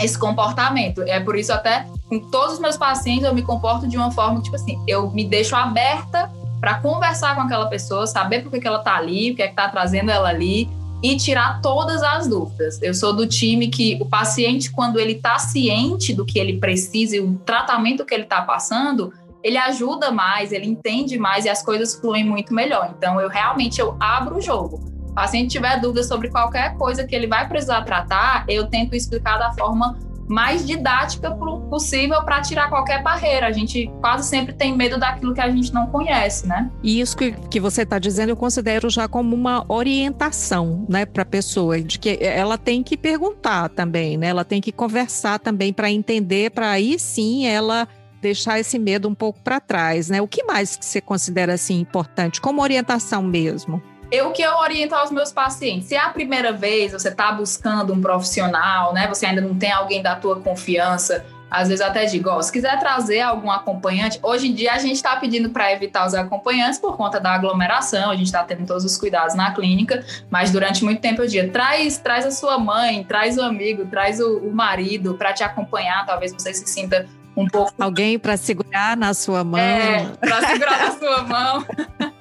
esse 0.01 0.19
comportamento. 0.19 1.03
É 1.03 1.21
por 1.21 1.37
isso 1.37 1.53
até 1.53 1.87
com 2.09 2.19
todos 2.31 2.55
os 2.55 2.61
meus 2.61 2.77
pacientes 2.77 3.25
eu 3.25 3.35
me 3.35 3.43
comporto 3.43 3.87
de 3.87 3.97
uma 3.97 4.11
forma 4.11 4.41
tipo 4.41 4.57
assim, 4.57 4.83
eu 4.87 5.11
me 5.11 5.25
deixo 5.25 5.55
aberta 5.55 6.31
para 6.61 6.75
conversar 6.75 7.35
com 7.35 7.43
aquela 7.43 7.67
pessoa, 7.67 8.07
saber 8.07 8.43
por 8.43 8.53
que, 8.53 8.67
ela 8.67 8.79
está 8.79 8.97
ali, 8.97 9.33
o 9.33 9.35
que 9.35 9.43
é 9.43 9.47
que 9.47 9.53
está 9.53 9.69
trazendo 9.69 10.11
ela 10.11 10.29
ali, 10.29 10.71
e 11.03 11.17
tirar 11.17 11.61
todas 11.61 12.03
as 12.03 12.29
dúvidas. 12.29 12.81
Eu 12.81 12.95
sou 12.95 13.13
do 13.13 13.27
time 13.27 13.69
que 13.69 13.99
o 14.01 14.07
paciente, 14.07 14.71
quando 14.71 15.01
ele 15.01 15.13
está 15.13 15.39
ciente 15.39 16.15
do 16.15 16.25
que 16.25 16.39
ele 16.39 16.59
precisa 16.59 17.17
e 17.17 17.21
o 17.21 17.35
tratamento 17.45 18.05
que 18.05 18.15
ele 18.15 18.23
está 18.23 18.43
passando, 18.43 19.13
ele 19.43 19.59
ajuda 19.59 20.13
mais, 20.13 20.53
ele 20.53 20.67
entende 20.67 21.19
mais 21.19 21.45
e 21.45 21.49
as 21.49 21.63
coisas 21.63 21.97
fluem 21.97 22.25
muito 22.25 22.55
melhor. 22.55 22.95
Então, 22.97 23.21
eu 23.21 23.29
realmente 23.29 23.81
eu 23.81 23.97
abro 23.99 24.37
o 24.37 24.41
jogo. 24.41 24.81
O 25.11 25.15
paciente 25.15 25.51
tiver 25.51 25.81
dúvida 25.81 26.05
sobre 26.05 26.31
qualquer 26.31 26.77
coisa 26.77 27.05
que 27.05 27.15
ele 27.15 27.27
vai 27.27 27.49
precisar 27.49 27.83
tratar, 27.83 28.45
eu 28.49 28.69
tento 28.69 28.95
explicar 28.95 29.39
da 29.39 29.53
forma 29.53 29.99
mais 30.29 30.67
didática 30.67 31.31
possível 31.69 32.23
para 32.23 32.41
tirar 32.41 32.69
qualquer 32.69 33.03
barreira. 33.03 33.47
A 33.47 33.53
gente 33.53 33.91
quase 34.01 34.29
sempre 34.29 34.53
tem 34.53 34.77
medo 34.77 34.99
daquilo 34.99 35.35
que 35.35 35.41
a 35.41 35.51
gente 35.51 35.73
não 35.73 35.87
conhece, 35.87 36.47
né? 36.47 36.71
E 36.83 37.01
isso 37.01 37.17
que, 37.17 37.33
que 37.33 37.59
você 37.59 37.83
está 37.83 37.99
dizendo, 37.99 38.31
eu 38.31 38.37
considero 38.37 38.91
já 38.91 39.09
como 39.09 39.35
uma 39.35 39.65
orientação, 39.69 40.85
né, 40.89 41.07
para 41.07 41.23
a 41.23 41.27
pessoa, 41.27 41.81
de 41.81 41.99
que 41.99 42.19
ela 42.21 42.59
tem 42.59 42.83
que 42.83 42.97
perguntar 42.97 43.69
também, 43.71 44.17
né? 44.17 44.29
Ela 44.29 44.45
tem 44.45 44.61
que 44.61 44.73
conversar 44.73 45.39
também 45.39 45.73
para 45.73 45.91
entender, 45.91 46.51
para 46.51 46.71
aí 46.71 46.99
sim 46.99 47.47
ela 47.47 47.89
deixar 48.21 48.61
esse 48.61 48.79
medo 48.79 49.09
um 49.09 49.15
pouco 49.15 49.41
para 49.41 49.59
trás, 49.59 50.09
né? 50.09 50.23
O 50.23 50.29
que 50.29 50.45
mais 50.45 50.77
que 50.77 50.85
você 50.85 51.01
considera 51.01 51.55
assim 51.55 51.81
importante, 51.81 52.41
como 52.41 52.63
orientação 52.63 53.23
mesmo? 53.23 53.83
Eu 54.13 54.31
que 54.31 54.43
eu 54.43 54.55
oriento 54.59 54.95
aos 54.95 55.11
meus 55.11 55.33
pacientes, 55.33 55.89
se 55.89 55.95
é 55.95 55.99
a 55.99 56.11
primeira 56.11 56.53
vez 56.53 56.93
você 56.93 57.09
está 57.09 57.33
buscando 57.33 57.95
um 57.95 58.01
profissional, 58.01 58.93
né? 58.93 59.09
Você 59.09 59.25
ainda 59.25 59.41
não 59.41 59.55
tem 59.55 59.73
alguém 59.73 60.03
da 60.03 60.15
tua 60.15 60.39
confiança, 60.39 61.25
às 61.51 61.69
vezes 61.69 61.83
até 61.83 62.05
digo, 62.05 62.29
ó, 62.29 62.41
se 62.43 62.53
quiser 62.53 62.79
trazer 62.79 63.21
algum 63.21 63.51
acompanhante, 63.51 64.21
hoje 64.23 64.49
em 64.49 64.55
dia 64.55 64.75
a 64.75 64.79
gente 64.79 64.97
está 64.97 65.17
pedindo 65.17 65.49
para 65.49 65.73
evitar 65.73 66.07
os 66.07 66.15
acompanhantes 66.15 66.79
por 66.79 66.95
conta 66.95 67.19
da 67.19 67.33
aglomeração, 67.33 68.11
a 68.11 68.15
gente 68.15 68.27
está 68.27 68.45
tendo 68.45 68.67
todos 68.67 68.85
os 68.85 68.99
cuidados 68.99 69.35
na 69.35 69.51
clínica, 69.55 70.05
mas 70.31 70.51
durante 70.51 70.85
muito 70.85 71.01
tempo 71.01 71.23
eu 71.23 71.27
digo, 71.27 71.51
traz, 71.51 71.97
traz 71.97 72.27
a 72.27 72.31
sua 72.31 72.59
mãe, 72.59 73.05
traz 73.05 73.39
o 73.39 73.43
amigo, 73.43 73.87
traz 73.87 74.21
o, 74.21 74.39
o 74.41 74.55
marido 74.55 75.15
para 75.15 75.33
te 75.33 75.43
acompanhar, 75.43 76.05
talvez 76.05 76.33
você 76.33 76.53
se 76.53 76.67
sinta 76.67 77.07
um 77.35 77.47
pouco. 77.47 77.73
Alguém 77.79 78.19
para 78.19 78.37
segurar 78.37 78.95
na 78.95 79.15
sua 79.15 79.43
mão. 79.43 79.59
É, 79.59 80.05
para 80.21 80.49
segurar 80.49 80.79
na 80.79 80.91
sua 80.91 81.23
mão. 81.23 81.67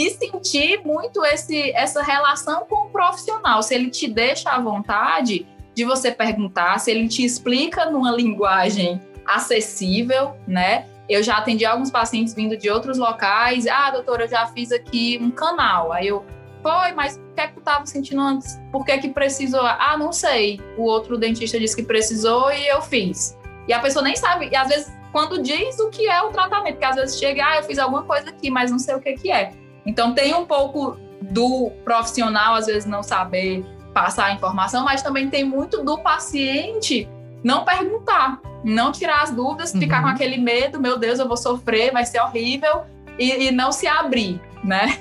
e 0.00 0.10
sentir 0.10 0.80
muito 0.82 1.22
esse, 1.26 1.72
essa 1.72 2.02
relação 2.02 2.64
com 2.64 2.86
o 2.86 2.90
profissional. 2.90 3.62
Se 3.62 3.74
ele 3.74 3.90
te 3.90 4.08
deixa 4.08 4.50
à 4.50 4.58
vontade 4.58 5.46
de 5.74 5.84
você 5.84 6.10
perguntar, 6.10 6.78
se 6.78 6.90
ele 6.90 7.06
te 7.06 7.22
explica 7.22 7.84
numa 7.90 8.10
linguagem 8.10 9.00
acessível, 9.26 10.34
né? 10.48 10.86
Eu 11.06 11.22
já 11.22 11.36
atendi 11.36 11.66
alguns 11.66 11.90
pacientes 11.90 12.34
vindo 12.34 12.56
de 12.56 12.70
outros 12.70 12.96
locais. 12.96 13.66
Ah, 13.66 13.90
doutora, 13.90 14.24
eu 14.24 14.28
já 14.28 14.46
fiz 14.46 14.72
aqui 14.72 15.18
um 15.20 15.30
canal. 15.30 15.92
Aí 15.92 16.08
eu, 16.08 16.24
foi, 16.62 16.92
mas 16.92 17.16
o 17.16 17.34
que 17.34 17.40
é 17.40 17.48
que 17.48 17.54
tu 17.54 17.58
estava 17.60 17.84
sentindo 17.84 18.22
antes? 18.22 18.58
Por 18.72 18.84
que 18.84 18.96
que 18.98 19.08
precisou? 19.08 19.60
Ah, 19.64 19.96
não 19.98 20.12
sei. 20.12 20.60
O 20.78 20.84
outro 20.84 21.18
dentista 21.18 21.58
disse 21.58 21.76
que 21.76 21.82
precisou 21.82 22.50
e 22.52 22.66
eu 22.68 22.80
fiz. 22.80 23.36
E 23.68 23.72
a 23.72 23.80
pessoa 23.80 24.02
nem 24.02 24.16
sabe. 24.16 24.48
E 24.50 24.56
às 24.56 24.68
vezes, 24.68 24.92
quando 25.12 25.42
diz 25.42 25.78
o 25.78 25.90
que 25.90 26.08
é 26.08 26.22
o 26.22 26.30
tratamento, 26.30 26.74
porque 26.74 26.86
às 26.86 26.96
vezes 26.96 27.18
chega, 27.18 27.44
ah, 27.44 27.56
eu 27.56 27.64
fiz 27.64 27.78
alguma 27.78 28.04
coisa 28.04 28.30
aqui, 28.30 28.50
mas 28.50 28.70
não 28.70 28.78
sei 28.78 28.94
o 28.94 29.00
que 29.00 29.12
que 29.14 29.30
é. 29.30 29.52
Então 29.84 30.14
tem 30.14 30.34
um 30.34 30.44
pouco 30.44 30.96
do 31.20 31.70
profissional 31.84 32.54
às 32.54 32.66
vezes 32.66 32.86
não 32.86 33.02
saber 33.02 33.64
passar 33.92 34.26
a 34.26 34.32
informação, 34.32 34.84
mas 34.84 35.02
também 35.02 35.28
tem 35.28 35.44
muito 35.44 35.84
do 35.84 35.98
paciente 35.98 37.08
não 37.42 37.64
perguntar, 37.64 38.40
não 38.64 38.92
tirar 38.92 39.22
as 39.22 39.30
dúvidas, 39.30 39.72
uhum. 39.72 39.80
ficar 39.80 40.02
com 40.02 40.08
aquele 40.08 40.36
medo, 40.36 40.80
meu 40.80 40.98
Deus, 40.98 41.18
eu 41.18 41.26
vou 41.26 41.36
sofrer, 41.36 41.92
vai 41.92 42.04
ser 42.04 42.20
horrível, 42.20 42.82
e, 43.18 43.48
e 43.48 43.50
não 43.50 43.72
se 43.72 43.86
abrir, 43.86 44.40
né? 44.62 44.98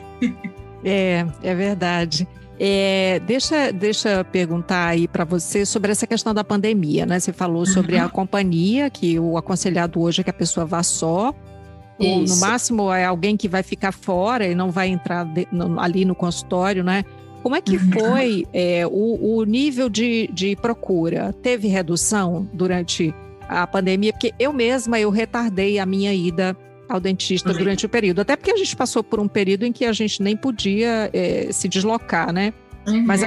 É, 0.83 1.25
é 1.43 1.53
verdade. 1.53 2.25
É, 2.57 3.21
deixa, 3.25 3.71
deixa 3.71 4.09
eu 4.09 4.25
perguntar 4.25 4.87
aí 4.87 5.07
para 5.07 5.25
você 5.25 5.65
sobre 5.65 5.91
essa 5.91 6.07
questão 6.07 6.33
da 6.33 6.43
pandemia, 6.43 7.05
né? 7.05 7.19
Você 7.19 7.33
falou 7.33 7.65
sobre 7.65 7.95
uhum. 7.95 8.05
a 8.05 8.09
companhia, 8.09 8.89
que 8.89 9.19
o 9.19 9.37
aconselhado 9.37 10.01
hoje 10.01 10.21
é 10.21 10.23
que 10.23 10.29
a 10.29 10.33
pessoa 10.33 10.65
vá 10.65 10.83
só. 10.83 11.33
Ou, 11.99 12.21
no 12.21 12.37
máximo 12.37 12.91
é 12.91 13.05
alguém 13.05 13.35
que 13.35 13.47
vai 13.47 13.61
ficar 13.61 13.91
fora 13.91 14.47
e 14.47 14.55
não 14.55 14.71
vai 14.71 14.87
entrar 14.87 15.25
de, 15.25 15.47
no, 15.51 15.79
ali 15.79 16.05
no 16.05 16.15
consultório, 16.15 16.83
né? 16.83 17.03
Como 17.43 17.55
é 17.55 17.61
que 17.61 17.77
uhum. 17.77 17.91
foi 17.91 18.45
é, 18.53 18.85
o, 18.85 19.37
o, 19.37 19.43
nível 19.43 19.89
de, 19.89 20.29
de 20.33 20.55
procura? 20.55 21.33
Teve 21.41 21.67
redução 21.67 22.47
durante 22.53 23.13
a 23.47 23.65
pandemia? 23.65 24.11
Porque 24.11 24.33
eu 24.37 24.51
mesma 24.51 24.99
eu 24.99 25.09
retardei 25.09 25.79
a 25.79 25.85
minha 25.85 26.13
ida 26.13 26.55
ao 26.87 26.99
dentista 26.99 27.51
uhum. 27.51 27.57
durante 27.57 27.85
o 27.85 27.89
período, 27.89 28.21
até 28.21 28.35
porque 28.35 28.51
a 28.51 28.57
gente 28.57 28.75
passou 28.75 29.03
por 29.03 29.19
um 29.19 29.27
período 29.27 29.63
em 29.63 29.71
que 29.71 29.85
a 29.85 29.93
gente 29.93 30.21
nem 30.23 30.35
podia 30.35 31.09
é, 31.13 31.49
se 31.51 31.67
deslocar, 31.67 32.33
né? 32.33 32.53
Uhum. 32.87 33.03
Mas 33.05 33.21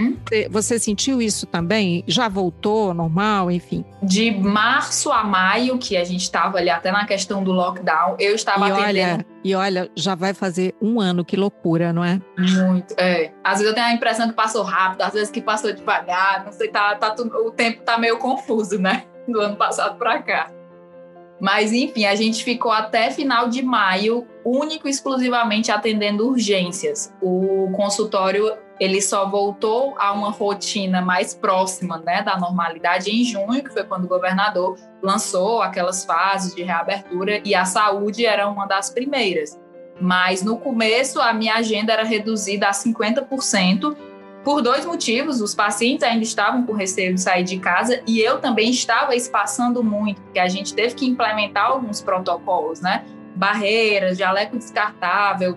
você 0.51 0.79
sentiu 0.79 1.21
isso 1.21 1.47
também? 1.47 2.03
Já 2.07 2.29
voltou 2.29 2.93
normal, 2.95 3.51
enfim? 3.51 3.85
De 4.03 4.31
março 4.31 5.11
a 5.13 5.23
maio, 5.23 5.79
que 5.79 5.97
a 5.97 6.05
gente 6.05 6.23
estava 6.23 6.59
ali 6.59 6.71
até 6.71 6.91
na 6.91 7.07
questão 7.07 7.43
do 7.43 7.53
lockdown, 7.53 8.17
eu 8.19 8.35
estava 8.35 8.69
e 8.69 8.73
atendendo. 8.73 8.89
Olha, 8.89 9.27
e 9.45 9.55
olha, 9.55 9.91
já 9.97 10.15
vai 10.15 10.35
fazer 10.35 10.75
um 10.81 11.01
ano, 11.01 11.25
que 11.25 11.37
loucura, 11.37 11.93
não 11.93 12.05
é? 12.05 12.21
Muito, 12.39 12.95
é. 12.99 13.33
Às 13.45 13.59
vezes 13.59 13.69
eu 13.69 13.75
tenho 13.75 13.87
a 13.87 13.93
impressão 13.93 14.29
que 14.29 14.35
passou 14.35 14.63
rápido, 14.63 15.03
às 15.03 15.13
vezes 15.13 15.31
que 15.31 15.41
passou 15.41 15.73
devagar, 15.73 16.45
não 16.45 16.53
sei, 16.53 16.69
tá, 16.69 16.95
tá 16.95 17.15
o 17.15 17.51
tempo 17.51 17.83
tá 17.83 17.99
meio 17.99 18.19
confuso, 18.19 18.79
né? 18.79 19.05
Do 19.29 19.41
ano 19.41 19.57
passado 19.57 19.97
para 19.99 20.21
cá. 20.23 20.51
Mas, 21.43 21.73
enfim, 21.73 22.05
a 22.05 22.15
gente 22.15 22.45
ficou 22.45 22.71
até 22.71 23.11
final 23.11 23.49
de 23.49 23.63
maio, 23.63 24.25
único 24.45 24.87
e 24.87 24.91
exclusivamente 24.93 25.73
atendendo 25.73 26.29
urgências. 26.29 27.13
O 27.21 27.69
consultório 27.75 28.57
ele 28.83 29.01
só 29.01 29.29
voltou 29.29 29.95
a 29.97 30.13
uma 30.13 30.31
rotina 30.31 31.01
mais 31.01 31.33
próxima 31.35 31.99
né, 31.99 32.21
da 32.21 32.37
normalidade 32.37 33.11
em 33.13 33.23
junho, 33.23 33.63
que 33.63 33.73
foi 33.73 33.85
quando 33.85 34.07
o 34.07 34.09
governador 34.09 34.77
lançou 35.01 35.63
aquelas 35.63 36.05
fases 36.05 36.53
de 36.53 36.65
reabertura 36.65 37.41
e 37.45 37.55
a 37.55 37.65
saúde 37.65 38.27
era 38.27 38.49
uma 38.49 38.67
das 38.67 38.91
primeiras. 38.91 39.57
Mas 40.01 40.43
no 40.43 40.57
começo 40.57 41.21
a 41.21 41.33
minha 41.33 41.55
agenda 41.55 41.93
era 41.93 42.03
reduzida 42.03 42.67
a 42.67 42.73
50%, 42.73 43.97
por 44.43 44.61
dois 44.61 44.85
motivos. 44.85 45.41
Os 45.41 45.55
pacientes 45.55 46.03
ainda 46.03 46.25
estavam 46.25 46.67
com 46.67 46.73
receio 46.73 47.15
de 47.15 47.21
sair 47.21 47.45
de 47.45 47.61
casa 47.61 48.03
e 48.05 48.19
eu 48.19 48.41
também 48.41 48.71
estava 48.71 49.15
espaçando 49.15 49.85
muito, 49.85 50.21
porque 50.23 50.41
a 50.41 50.49
gente 50.49 50.75
teve 50.75 50.97
que 50.97 51.07
implementar 51.07 51.67
alguns 51.67 52.01
protocolos, 52.01 52.81
né? 52.81 53.05
Barreiras, 53.37 54.19
jaleco 54.19 54.59
descartável, 54.59 55.57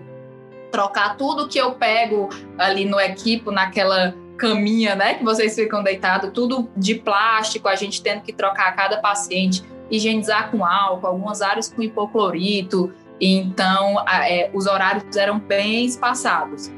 trocar 0.76 1.16
tudo 1.16 1.48
que 1.48 1.58
eu 1.58 1.72
pego 1.72 2.28
ali 2.58 2.84
no 2.84 3.00
equipo, 3.00 3.50
naquela 3.50 4.14
caminha, 4.36 4.94
né, 4.94 5.14
que 5.14 5.24
vocês 5.24 5.54
ficam 5.54 5.82
deitados, 5.82 6.30
tudo 6.34 6.68
de 6.76 6.96
plástico, 6.96 7.66
a 7.66 7.74
gente 7.74 8.02
tendo 8.02 8.20
que 8.20 8.30
trocar 8.30 8.68
a 8.68 8.72
cada 8.72 8.98
paciente, 8.98 9.64
higienizar 9.90 10.50
com 10.50 10.62
álcool, 10.66 11.06
algumas 11.06 11.40
áreas 11.40 11.72
com 11.72 11.82
hipoclorito, 11.82 12.92
então 13.18 14.06
é, 14.06 14.50
os 14.52 14.66
horários 14.66 15.16
eram 15.16 15.38
bem 15.38 15.86
espaçados. 15.86 16.70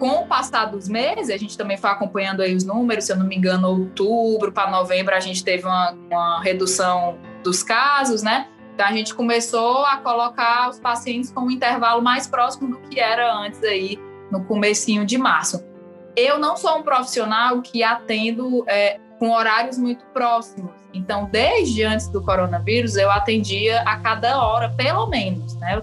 Com 0.00 0.22
o 0.22 0.26
passar 0.26 0.64
dos 0.64 0.88
meses, 0.88 1.30
a 1.30 1.36
gente 1.36 1.56
também 1.56 1.76
foi 1.76 1.90
acompanhando 1.90 2.42
aí 2.42 2.56
os 2.56 2.64
números, 2.64 3.04
se 3.04 3.12
eu 3.12 3.16
não 3.16 3.26
me 3.26 3.36
engano, 3.36 3.68
outubro 3.68 4.50
para 4.50 4.68
novembro 4.68 5.14
a 5.14 5.20
gente 5.20 5.44
teve 5.44 5.64
uma, 5.64 5.92
uma 5.92 6.42
redução 6.42 7.16
dos 7.44 7.62
casos, 7.62 8.24
né? 8.24 8.48
Então 8.80 8.88
a 8.88 8.94
gente 8.94 9.14
começou 9.14 9.84
a 9.84 9.98
colocar 9.98 10.70
os 10.70 10.80
pacientes 10.80 11.30
com 11.30 11.42
um 11.42 11.50
intervalo 11.50 12.00
mais 12.00 12.26
próximo 12.26 12.70
do 12.70 12.88
que 12.88 12.98
era 12.98 13.30
antes 13.36 13.62
aí 13.62 13.98
no 14.32 14.42
comecinho 14.44 15.04
de 15.04 15.18
março. 15.18 15.62
Eu 16.16 16.38
não 16.38 16.56
sou 16.56 16.78
um 16.78 16.82
profissional 16.82 17.60
que 17.60 17.82
atendo 17.82 18.64
é, 18.66 18.98
com 19.18 19.32
horários 19.32 19.76
muito 19.76 20.02
próximos. 20.14 20.70
Então, 20.94 21.28
desde 21.30 21.82
antes 21.84 22.08
do 22.08 22.22
coronavírus, 22.22 22.96
eu 22.96 23.10
atendia 23.10 23.82
a 23.82 23.98
cada 23.98 24.42
hora, 24.42 24.70
pelo 24.70 25.06
menos, 25.08 25.54
né? 25.56 25.82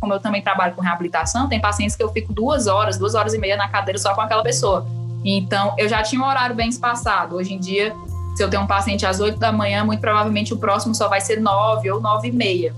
Como 0.00 0.12
eu 0.12 0.18
também 0.18 0.42
trabalho 0.42 0.74
com 0.74 0.82
reabilitação, 0.82 1.48
tem 1.48 1.60
pacientes 1.60 1.94
que 1.94 2.02
eu 2.02 2.08
fico 2.08 2.32
duas 2.32 2.66
horas, 2.66 2.98
duas 2.98 3.14
horas 3.14 3.32
e 3.32 3.38
meia 3.38 3.56
na 3.56 3.68
cadeira 3.68 3.96
só 3.96 4.12
com 4.12 4.22
aquela 4.22 4.42
pessoa. 4.42 4.84
Então, 5.24 5.72
eu 5.78 5.88
já 5.88 6.02
tinha 6.02 6.20
um 6.20 6.26
horário 6.26 6.56
bem 6.56 6.68
espaçado. 6.68 7.36
Hoje 7.36 7.54
em 7.54 7.60
dia, 7.60 7.94
se 8.38 8.44
eu 8.44 8.48
tenho 8.48 8.62
um 8.62 8.68
paciente 8.68 9.04
às 9.04 9.18
8 9.18 9.36
da 9.36 9.50
manhã, 9.50 9.84
muito 9.84 9.98
provavelmente 9.98 10.54
o 10.54 10.56
próximo 10.56 10.94
só 10.94 11.08
vai 11.08 11.20
ser 11.20 11.40
9 11.40 11.90
ou 11.90 12.00
9 12.00 12.28
e 12.28 12.32
meia. 12.32 12.72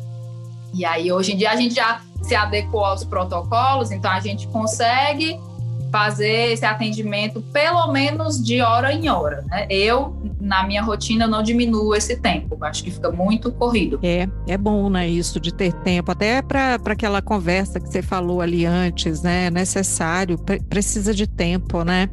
E 0.72 0.86
aí, 0.86 1.12
hoje 1.12 1.34
em 1.34 1.36
dia, 1.36 1.50
a 1.50 1.56
gente 1.56 1.74
já 1.74 2.00
se 2.22 2.34
adequou 2.34 2.82
aos 2.82 3.04
protocolos, 3.04 3.90
então 3.90 4.10
a 4.10 4.20
gente 4.20 4.48
consegue 4.48 5.38
fazer 5.92 6.52
esse 6.52 6.64
atendimento 6.64 7.42
pelo 7.52 7.92
menos 7.92 8.42
de 8.42 8.62
hora 8.62 8.90
em 8.90 9.10
hora. 9.10 9.44
Né? 9.50 9.66
Eu, 9.68 10.16
na 10.40 10.66
minha 10.66 10.82
rotina, 10.82 11.26
não 11.26 11.42
diminuo 11.42 11.94
esse 11.94 12.16
tempo. 12.16 12.56
Acho 12.62 12.82
que 12.82 12.90
fica 12.90 13.10
muito 13.10 13.52
corrido. 13.52 14.00
É, 14.02 14.26
é 14.48 14.56
bom, 14.56 14.88
né, 14.88 15.06
isso 15.06 15.38
de 15.38 15.52
ter 15.52 15.74
tempo, 15.74 16.10
até 16.10 16.40
para 16.40 16.76
aquela 16.86 17.20
conversa 17.20 17.78
que 17.78 17.90
você 17.90 18.00
falou 18.00 18.40
ali 18.40 18.64
antes, 18.64 19.20
né? 19.20 19.48
É 19.48 19.50
necessário, 19.50 20.38
pre 20.38 20.58
precisa 20.58 21.12
de 21.12 21.26
tempo, 21.26 21.84
né? 21.84 22.08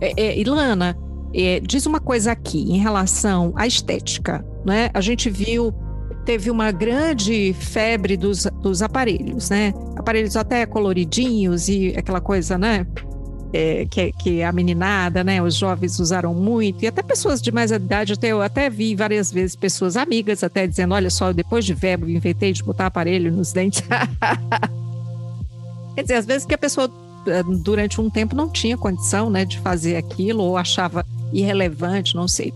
É, 0.00 0.20
é, 0.20 0.38
Ilana, 0.40 0.96
é, 1.34 1.60
diz 1.60 1.86
uma 1.86 2.00
coisa 2.00 2.32
aqui 2.32 2.72
em 2.72 2.78
relação 2.78 3.52
à 3.56 3.66
estética, 3.66 4.44
né? 4.64 4.90
A 4.94 5.00
gente 5.00 5.28
viu 5.28 5.74
teve 6.28 6.50
uma 6.50 6.70
grande 6.70 7.54
febre 7.54 8.14
dos, 8.14 8.46
dos 8.60 8.82
aparelhos, 8.82 9.48
né? 9.48 9.72
Aparelhos 9.96 10.36
até 10.36 10.66
coloridinhos 10.66 11.70
e 11.70 11.94
aquela 11.96 12.20
coisa, 12.20 12.58
né? 12.58 12.86
É, 13.50 13.86
que, 13.86 14.12
que 14.12 14.42
a 14.42 14.52
meninada, 14.52 15.24
né? 15.24 15.42
Os 15.42 15.54
jovens 15.54 15.98
usaram 15.98 16.34
muito, 16.34 16.84
e 16.84 16.86
até 16.86 17.02
pessoas 17.02 17.40
de 17.40 17.50
mais 17.50 17.70
idade, 17.70 18.12
até, 18.12 18.28
eu 18.28 18.42
até 18.42 18.68
vi 18.68 18.94
várias 18.94 19.32
vezes 19.32 19.56
pessoas 19.56 19.96
amigas 19.96 20.44
até 20.44 20.66
dizendo: 20.66 20.92
olha 20.92 21.08
só, 21.08 21.32
depois 21.32 21.64
de 21.64 21.72
verbo, 21.72 22.06
inventei 22.06 22.52
de 22.52 22.62
botar 22.62 22.86
aparelho 22.86 23.32
nos 23.32 23.50
dentes. 23.50 23.82
Quer 25.96 26.02
dizer, 26.02 26.14
às 26.14 26.26
vezes 26.26 26.44
que 26.44 26.54
a 26.54 26.58
pessoa 26.58 26.90
eh, 27.26 27.42
durante 27.62 28.00
um 28.00 28.10
tempo 28.10 28.36
não 28.36 28.50
tinha 28.50 28.76
condição 28.76 29.30
né, 29.30 29.46
de 29.46 29.58
fazer 29.60 29.96
aquilo, 29.96 30.42
ou 30.42 30.58
achava 30.58 31.06
irrelevante, 31.32 32.14
não 32.14 32.28
sei. 32.28 32.52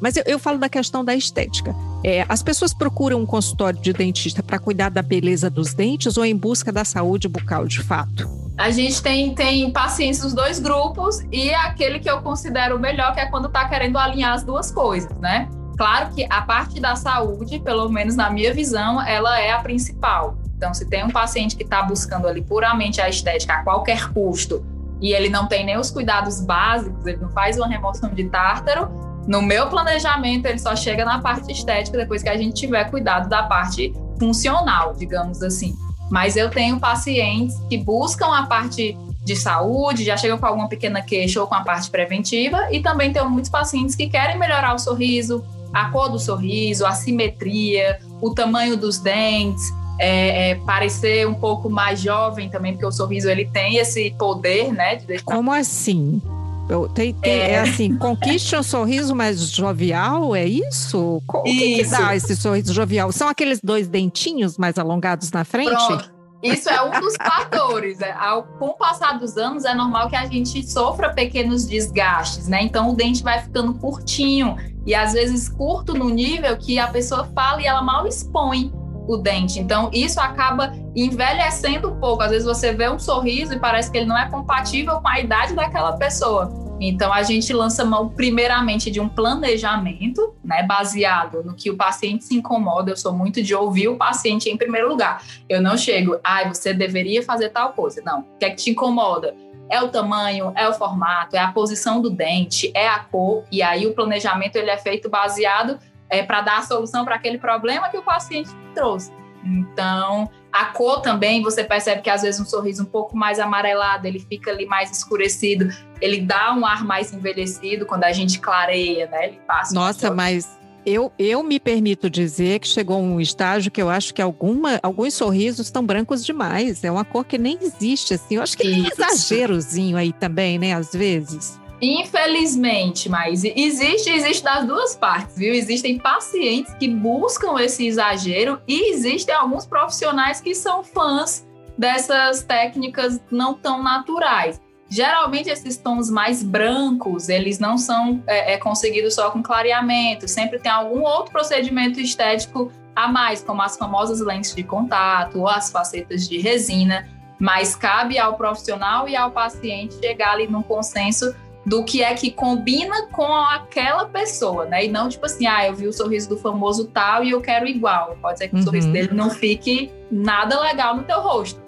Mas 0.00 0.16
eu, 0.16 0.22
eu 0.26 0.38
falo 0.38 0.58
da 0.58 0.68
questão 0.68 1.04
da 1.04 1.14
estética. 1.14 1.74
É, 2.04 2.24
as 2.28 2.42
pessoas 2.42 2.74
procuram 2.74 3.20
um 3.20 3.26
consultório 3.26 3.80
de 3.80 3.92
dentista 3.92 4.42
para 4.42 4.58
cuidar 4.58 4.90
da 4.90 5.02
beleza 5.02 5.48
dos 5.48 5.72
dentes 5.74 6.16
ou 6.16 6.24
em 6.24 6.36
busca 6.36 6.70
da 6.70 6.84
saúde 6.84 7.28
bucal 7.28 7.66
de 7.66 7.82
fato? 7.82 8.28
A 8.58 8.70
gente 8.70 9.02
tem, 9.02 9.34
tem 9.34 9.70
pacientes 9.70 10.20
dos 10.20 10.32
dois 10.32 10.58
grupos 10.58 11.20
e 11.30 11.52
aquele 11.52 11.98
que 11.98 12.08
eu 12.08 12.22
considero 12.22 12.78
melhor, 12.78 13.12
que 13.12 13.20
é 13.20 13.26
quando 13.26 13.48
está 13.48 13.68
querendo 13.68 13.98
alinhar 13.98 14.32
as 14.32 14.42
duas 14.42 14.70
coisas, 14.70 15.12
né? 15.18 15.48
Claro 15.76 16.14
que 16.14 16.26
a 16.30 16.40
parte 16.40 16.80
da 16.80 16.96
saúde, 16.96 17.58
pelo 17.58 17.88
menos 17.90 18.16
na 18.16 18.30
minha 18.30 18.52
visão, 18.54 19.00
ela 19.02 19.38
é 19.38 19.52
a 19.52 19.58
principal. 19.58 20.38
Então, 20.56 20.72
se 20.72 20.86
tem 20.86 21.04
um 21.04 21.10
paciente 21.10 21.54
que 21.54 21.64
está 21.64 21.82
buscando 21.82 22.26
ali 22.26 22.40
puramente 22.40 22.98
a 22.98 23.10
estética 23.10 23.52
a 23.52 23.62
qualquer 23.62 24.10
custo, 24.10 24.64
e 25.00 25.12
ele 25.12 25.28
não 25.28 25.46
tem 25.46 25.64
nem 25.64 25.78
os 25.78 25.90
cuidados 25.90 26.40
básicos, 26.40 27.06
ele 27.06 27.18
não 27.18 27.30
faz 27.30 27.56
uma 27.56 27.68
remoção 27.68 28.12
de 28.12 28.24
tártaro, 28.28 28.88
no 29.26 29.42
meu 29.42 29.68
planejamento 29.68 30.46
ele 30.46 30.58
só 30.58 30.76
chega 30.76 31.04
na 31.04 31.20
parte 31.20 31.50
estética 31.50 31.98
depois 31.98 32.22
que 32.22 32.28
a 32.28 32.36
gente 32.36 32.54
tiver 32.54 32.88
cuidado 32.90 33.28
da 33.28 33.42
parte 33.42 33.92
funcional, 34.18 34.94
digamos 34.94 35.42
assim. 35.42 35.74
Mas 36.10 36.36
eu 36.36 36.48
tenho 36.48 36.78
pacientes 36.78 37.58
que 37.68 37.76
buscam 37.76 38.32
a 38.32 38.46
parte 38.46 38.96
de 39.24 39.34
saúde, 39.34 40.04
já 40.04 40.16
chegam 40.16 40.38
com 40.38 40.46
alguma 40.46 40.68
pequena 40.68 41.02
queixa 41.02 41.40
ou 41.40 41.48
com 41.48 41.56
a 41.56 41.62
parte 41.62 41.90
preventiva, 41.90 42.68
e 42.70 42.80
também 42.80 43.12
tenho 43.12 43.28
muitos 43.28 43.50
pacientes 43.50 43.96
que 43.96 44.08
querem 44.08 44.38
melhorar 44.38 44.72
o 44.72 44.78
sorriso, 44.78 45.44
a 45.72 45.90
cor 45.90 46.08
do 46.08 46.18
sorriso, 46.18 46.86
a 46.86 46.92
simetria, 46.92 47.98
o 48.20 48.32
tamanho 48.32 48.76
dos 48.76 48.98
dentes, 48.98 49.74
é, 49.98 50.50
é, 50.50 50.54
parecer 50.56 51.26
um 51.26 51.34
pouco 51.34 51.70
mais 51.70 52.00
jovem 52.00 52.48
também, 52.48 52.72
porque 52.72 52.86
o 52.86 52.92
sorriso 52.92 53.28
ele 53.28 53.46
tem 53.46 53.76
esse 53.78 54.10
poder, 54.18 54.72
né? 54.72 54.96
De 54.96 55.06
deixar... 55.06 55.24
Como 55.24 55.52
assim? 55.52 56.20
Eu, 56.68 56.88
tem, 56.88 57.14
tem, 57.14 57.32
é... 57.32 57.52
é... 57.52 57.60
assim, 57.60 57.94
conquiste 57.98 58.56
um 58.56 58.62
sorriso 58.62 59.14
mais 59.14 59.50
jovial, 59.50 60.34
é 60.34 60.44
isso? 60.44 61.22
O 61.26 61.42
que, 61.42 61.76
que, 61.76 61.84
dá 61.84 62.14
esse 62.14 62.36
sorriso 62.36 62.72
jovial? 62.72 63.12
São 63.12 63.28
aqueles 63.28 63.60
dois 63.62 63.88
dentinhos 63.88 64.58
mais 64.58 64.78
alongados 64.78 65.30
na 65.30 65.44
frente? 65.44 65.70
Pronto. 65.70 66.16
Isso 66.42 66.68
é 66.68 66.82
um 66.82 67.00
dos 67.00 67.14
fatores. 67.16 68.00
É, 68.00 68.12
ao, 68.12 68.42
com 68.42 68.66
o 68.66 68.74
passar 68.74 69.18
dos 69.18 69.36
anos, 69.36 69.64
é 69.64 69.74
normal 69.74 70.08
que 70.08 70.16
a 70.16 70.26
gente 70.26 70.70
sofra 70.70 71.12
pequenos 71.12 71.66
desgastes, 71.66 72.46
né? 72.46 72.62
Então, 72.62 72.90
o 72.90 72.94
dente 72.94 73.22
vai 73.22 73.42
ficando 73.42 73.74
curtinho 73.74 74.56
e 74.84 74.94
às 74.94 75.14
vezes 75.14 75.48
curto 75.48 75.94
no 75.94 76.08
nível 76.08 76.56
que 76.56 76.78
a 76.78 76.86
pessoa 76.88 77.24
fala 77.34 77.62
e 77.62 77.66
ela 77.66 77.82
mal 77.82 78.06
expõe 78.06 78.72
o 79.06 79.16
dente. 79.16 79.60
Então, 79.60 79.90
isso 79.92 80.20
acaba 80.20 80.72
envelhecendo 80.94 81.90
um 81.90 82.00
pouco. 82.00 82.22
Às 82.22 82.30
vezes 82.30 82.46
você 82.46 82.72
vê 82.72 82.88
um 82.88 82.98
sorriso 82.98 83.54
e 83.54 83.58
parece 83.58 83.90
que 83.90 83.98
ele 83.98 84.06
não 84.06 84.18
é 84.18 84.28
compatível 84.28 85.00
com 85.00 85.08
a 85.08 85.20
idade 85.20 85.54
daquela 85.54 85.92
pessoa. 85.92 86.66
Então 86.80 87.12
a 87.12 87.22
gente 87.22 87.52
lança 87.52 87.84
mão 87.84 88.08
primeiramente 88.08 88.90
de 88.90 89.00
um 89.00 89.08
planejamento, 89.08 90.34
né, 90.44 90.62
baseado 90.62 91.42
no 91.42 91.54
que 91.54 91.70
o 91.70 91.76
paciente 91.76 92.24
se 92.24 92.34
incomoda. 92.34 92.90
Eu 92.90 92.96
sou 92.96 93.12
muito 93.12 93.42
de 93.42 93.54
ouvir 93.54 93.88
o 93.88 93.96
paciente 93.96 94.50
em 94.50 94.56
primeiro 94.56 94.88
lugar. 94.88 95.22
Eu 95.48 95.62
não 95.62 95.76
chego, 95.76 96.18
ai, 96.22 96.44
ah, 96.44 96.48
você 96.52 96.74
deveria 96.74 97.22
fazer 97.22 97.48
tal 97.48 97.72
coisa. 97.72 98.02
Não. 98.04 98.20
O 98.20 98.38
que 98.38 98.44
é 98.44 98.50
que 98.50 98.56
te 98.56 98.70
incomoda? 98.70 99.34
É 99.68 99.82
o 99.82 99.88
tamanho, 99.88 100.52
é 100.54 100.68
o 100.68 100.74
formato, 100.74 101.34
é 101.34 101.40
a 101.40 101.50
posição 101.50 102.00
do 102.00 102.10
dente, 102.10 102.70
é 102.74 102.86
a 102.86 103.00
cor. 103.00 103.44
E 103.50 103.62
aí 103.62 103.86
o 103.86 103.94
planejamento 103.94 104.56
ele 104.56 104.70
é 104.70 104.76
feito 104.76 105.08
baseado 105.08 105.78
é, 106.08 106.22
para 106.22 106.40
dar 106.40 106.58
a 106.58 106.62
solução 106.62 107.04
para 107.04 107.16
aquele 107.16 107.38
problema 107.38 107.88
que 107.88 107.96
o 107.96 108.02
paciente 108.02 108.50
trouxe. 108.74 109.12
Então, 109.44 110.28
a 110.52 110.66
cor 110.66 111.00
também, 111.00 111.42
você 111.42 111.62
percebe 111.62 112.02
que 112.02 112.10
às 112.10 112.22
vezes 112.22 112.40
um 112.40 112.44
sorriso 112.44 112.82
um 112.82 112.86
pouco 112.86 113.16
mais 113.16 113.38
amarelado, 113.38 114.06
ele 114.06 114.18
fica 114.18 114.50
ali 114.50 114.66
mais 114.66 114.90
escurecido, 114.90 115.68
ele 116.00 116.20
dá 116.20 116.52
um 116.52 116.66
ar 116.66 116.84
mais 116.84 117.12
envelhecido 117.12 117.86
quando 117.86 118.04
a 118.04 118.12
gente 118.12 118.40
clareia, 118.40 119.06
né? 119.06 119.28
Ele 119.28 119.40
passa. 119.46 119.72
Nossa, 119.72 120.10
mas 120.10 120.58
eu, 120.84 121.12
eu 121.18 121.42
me 121.42 121.60
permito 121.60 122.08
dizer 122.10 122.58
que 122.60 122.68
chegou 122.68 123.00
um 123.00 123.20
estágio 123.20 123.70
que 123.70 123.82
eu 123.82 123.88
acho 123.88 124.14
que 124.14 124.22
alguma, 124.22 124.80
alguns 124.82 125.14
sorrisos 125.14 125.66
estão 125.66 125.84
brancos 125.84 126.24
demais. 126.24 126.82
É 126.82 126.90
uma 126.90 127.04
cor 127.04 127.24
que 127.24 127.38
nem 127.38 127.58
existe, 127.60 128.14
assim. 128.14 128.36
Eu 128.36 128.42
acho 128.42 128.56
que 128.56 128.62
tem 128.62 128.82
um 128.82 128.86
exagerozinho 128.86 129.96
aí 129.96 130.12
também, 130.12 130.58
né? 130.58 130.72
Às 130.74 130.92
vezes. 130.92 131.60
Infelizmente, 131.80 133.08
mas 133.08 133.44
existe, 133.44 134.08
existe 134.08 134.42
das 134.42 134.66
duas 134.66 134.96
partes, 134.96 135.36
viu? 135.36 135.52
Existem 135.52 135.98
pacientes 135.98 136.72
que 136.74 136.88
buscam 136.88 137.58
esse 137.60 137.86
exagero 137.86 138.60
e 138.66 138.92
existem 138.92 139.34
alguns 139.34 139.66
profissionais 139.66 140.40
que 140.40 140.54
são 140.54 140.82
fãs 140.82 141.46
dessas 141.76 142.42
técnicas 142.42 143.20
não 143.30 143.54
tão 143.54 143.82
naturais. 143.82 144.60
Geralmente 144.88 145.50
esses 145.50 145.76
tons 145.76 146.08
mais 146.08 146.42
brancos, 146.42 147.28
eles 147.28 147.58
não 147.58 147.76
são 147.76 148.22
é, 148.26 148.54
é, 148.54 148.58
conseguidos 148.58 149.14
só 149.14 149.30
com 149.30 149.42
clareamento, 149.42 150.28
sempre 150.28 150.58
tem 150.58 150.70
algum 150.70 151.02
outro 151.02 151.32
procedimento 151.32 152.00
estético 152.00 152.72
a 152.94 153.08
mais, 153.08 153.42
como 153.42 153.60
as 153.60 153.76
famosas 153.76 154.20
lentes 154.20 154.54
de 154.54 154.62
contato 154.62 155.40
ou 155.40 155.48
as 155.48 155.70
facetas 155.70 156.26
de 156.26 156.38
resina, 156.38 157.06
mas 157.38 157.74
cabe 157.74 158.18
ao 158.18 158.36
profissional 158.36 159.08
e 159.08 159.16
ao 159.16 159.30
paciente 159.30 159.96
chegar 159.96 160.32
ali 160.32 160.46
num 160.46 160.62
consenso 160.62 161.34
do 161.66 161.84
que 161.84 162.00
é 162.00 162.14
que 162.14 162.30
combina 162.30 163.08
com 163.08 163.26
aquela 163.26 164.06
pessoa, 164.06 164.66
né? 164.66 164.84
E 164.84 164.88
não 164.88 165.08
tipo 165.08 165.26
assim, 165.26 165.48
ah, 165.48 165.66
eu 165.66 165.74
vi 165.74 165.88
o 165.88 165.92
sorriso 165.92 166.28
do 166.28 166.38
famoso 166.38 166.86
tal 166.86 167.24
e 167.24 167.30
eu 167.32 167.40
quero 167.40 167.66
igual. 167.66 168.16
Pode 168.22 168.38
ser 168.38 168.48
que 168.48 168.54
uhum. 168.54 168.60
o 168.60 168.64
sorriso 168.64 168.92
dele 168.92 169.12
não 169.12 169.30
fique 169.30 169.90
nada 170.08 170.60
legal 170.60 170.96
no 170.96 171.02
teu 171.02 171.20
rosto. 171.20 171.60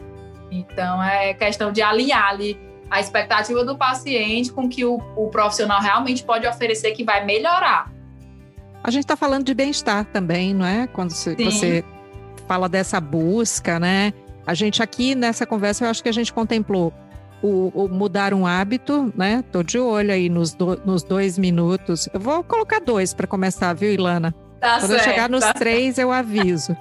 Então 0.52 1.02
é 1.02 1.34
questão 1.34 1.72
de 1.72 1.82
alinhar 1.82 2.28
ali 2.28 2.56
a 2.88 3.00
expectativa 3.00 3.64
do 3.64 3.76
paciente 3.76 4.52
com 4.52 4.68
que 4.68 4.84
o, 4.84 5.02
o 5.16 5.28
profissional 5.30 5.80
realmente 5.80 6.22
pode 6.22 6.46
oferecer 6.46 6.92
que 6.92 7.02
vai 7.02 7.24
melhorar. 7.24 7.92
A 8.84 8.92
gente 8.92 9.02
está 9.02 9.16
falando 9.16 9.44
de 9.44 9.52
bem-estar 9.52 10.04
também, 10.06 10.54
não 10.54 10.64
é? 10.64 10.86
Quando 10.86 11.10
você, 11.10 11.34
você 11.34 11.84
fala 12.46 12.68
dessa 12.68 13.00
busca, 13.00 13.80
né? 13.80 14.14
A 14.46 14.54
gente 14.54 14.80
aqui 14.80 15.16
nessa 15.16 15.44
conversa, 15.44 15.84
eu 15.84 15.90
acho 15.90 16.02
que 16.02 16.08
a 16.08 16.12
gente 16.12 16.32
contemplou 16.32 16.94
o, 17.42 17.70
o, 17.74 17.88
mudar 17.88 18.34
um 18.34 18.46
hábito, 18.46 19.12
né? 19.16 19.44
Tô 19.52 19.62
de 19.62 19.78
olho 19.78 20.12
aí 20.12 20.28
nos, 20.28 20.54
do, 20.54 20.80
nos 20.84 21.02
dois 21.02 21.38
minutos. 21.38 22.08
Eu 22.12 22.20
vou 22.20 22.42
colocar 22.42 22.80
dois 22.80 23.14
para 23.14 23.26
começar, 23.26 23.72
viu, 23.74 23.92
Ilana? 23.92 24.34
Tá 24.60 24.80
Quando 24.80 24.90
certo, 24.90 25.00
eu 25.00 25.04
chegar 25.04 25.28
nos 25.28 25.44
tá 25.44 25.54
três, 25.54 25.94
certo. 25.94 26.06
eu 26.06 26.12
aviso. 26.12 26.76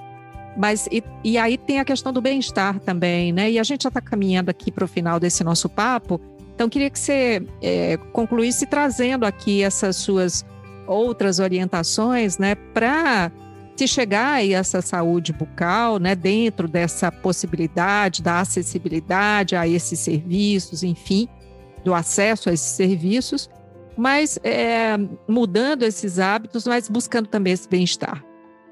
Mas 0.56 0.88
e, 0.90 1.04
e, 1.22 1.38
aí 1.38 1.56
tem 1.56 1.78
a 1.78 1.84
questão 1.84 2.12
do 2.12 2.20
bem-estar 2.20 2.80
também, 2.80 3.32
né? 3.32 3.50
E 3.50 3.58
a 3.58 3.62
gente 3.62 3.84
já 3.84 3.88
está 3.88 4.00
caminhando 4.00 4.50
aqui 4.50 4.72
para 4.72 4.84
o 4.84 4.88
final 4.88 5.20
desse 5.20 5.44
nosso 5.44 5.68
papo. 5.68 6.20
Então, 6.54 6.68
queria 6.68 6.90
que 6.90 6.98
você 6.98 7.40
é, 7.62 7.96
concluísse 8.12 8.66
trazendo 8.66 9.24
aqui 9.24 9.62
essas 9.62 9.94
suas 9.94 10.44
outras 10.88 11.38
orientações, 11.38 12.38
né? 12.38 12.56
Para 12.74 13.30
se 13.78 13.86
chegar 13.86 14.34
a 14.34 14.44
essa 14.44 14.82
saúde 14.82 15.32
bucal, 15.32 16.00
né, 16.00 16.16
dentro 16.16 16.66
dessa 16.66 17.12
possibilidade 17.12 18.22
da 18.22 18.40
acessibilidade 18.40 19.54
a 19.54 19.68
esses 19.68 20.00
serviços, 20.00 20.82
enfim, 20.82 21.28
do 21.84 21.94
acesso 21.94 22.50
a 22.50 22.52
esses 22.52 22.72
serviços, 22.72 23.48
mas 23.96 24.36
é, 24.42 24.96
mudando 25.28 25.84
esses 25.84 26.18
hábitos, 26.18 26.66
mas 26.66 26.88
buscando 26.88 27.28
também 27.28 27.52
esse 27.52 27.68
bem-estar. 27.68 28.24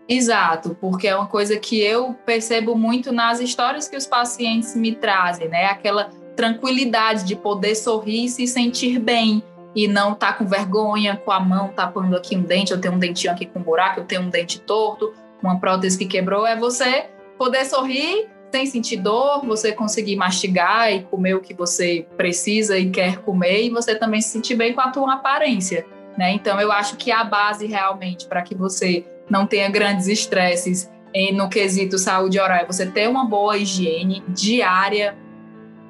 Exato, 0.09 0.77
porque 0.81 1.07
é 1.07 1.15
uma 1.15 1.27
coisa 1.27 1.57
que 1.57 1.81
eu 1.81 2.13
percebo 2.27 2.75
muito 2.75 3.13
nas 3.13 3.39
histórias 3.39 3.89
que 3.89 3.97
os 3.97 4.07
pacientes 4.07 4.75
me 4.75 4.93
trazem, 4.93 5.49
né? 5.49 5.67
Aquela 5.67 6.11
tranquilidade 6.35 7.25
de 7.25 7.37
poder 7.37 7.77
sorrir 7.77 8.25
e 8.25 8.29
se 8.29 8.47
sentir 8.47 8.99
bem 8.99 9.43
e 9.77 9.87
não 9.87 10.15
tá 10.15 10.33
com 10.33 10.47
vergonha, 10.47 11.21
com 11.23 11.31
a 11.31 11.39
mão 11.39 11.69
tapando 11.69 12.17
aqui 12.17 12.35
um 12.35 12.43
dente, 12.43 12.73
eu 12.73 12.81
tenho 12.81 12.95
um 12.95 12.99
dentinho 12.99 13.31
aqui 13.31 13.45
com 13.45 13.59
um 13.59 13.63
buraco, 13.63 14.01
eu 14.01 14.05
tenho 14.07 14.23
um 14.23 14.31
dente 14.31 14.59
torto, 14.59 15.13
uma 15.43 15.61
prótese 15.61 15.99
que 15.99 16.07
quebrou, 16.07 16.47
é 16.47 16.57
você 16.57 17.11
poder 17.37 17.67
sorrir 17.67 18.27
sem 18.51 18.65
sentir 18.65 18.97
dor, 18.97 19.45
você 19.45 19.73
conseguir 19.73 20.17
mastigar 20.17 20.91
e 20.91 21.03
comer 21.03 21.35
o 21.35 21.41
que 21.41 21.53
você 21.53 22.07
precisa 22.17 22.79
e 22.79 22.89
quer 22.89 23.19
comer 23.19 23.65
e 23.65 23.71
você 23.71 23.95
também 23.95 24.23
se 24.23 24.31
sentir 24.31 24.55
bem 24.55 24.73
com 24.73 24.81
a 24.81 24.91
tua 24.91 25.13
aparência, 25.13 25.85
né? 26.17 26.33
Então 26.33 26.59
eu 26.59 26.73
acho 26.73 26.97
que 26.97 27.13
a 27.13 27.23
base 27.23 27.67
realmente 27.67 28.27
para 28.27 28.41
que 28.41 28.55
você 28.55 29.05
não 29.29 29.47
tenha 29.47 29.69
grandes 29.69 30.07
estresses 30.07 30.91
no 31.35 31.49
quesito 31.49 31.99
saúde 31.99 32.39
oral 32.39 32.59
é 32.59 32.65
você 32.65 32.87
ter 32.87 33.09
uma 33.09 33.25
boa 33.25 33.57
higiene 33.57 34.23
diária 34.29 35.17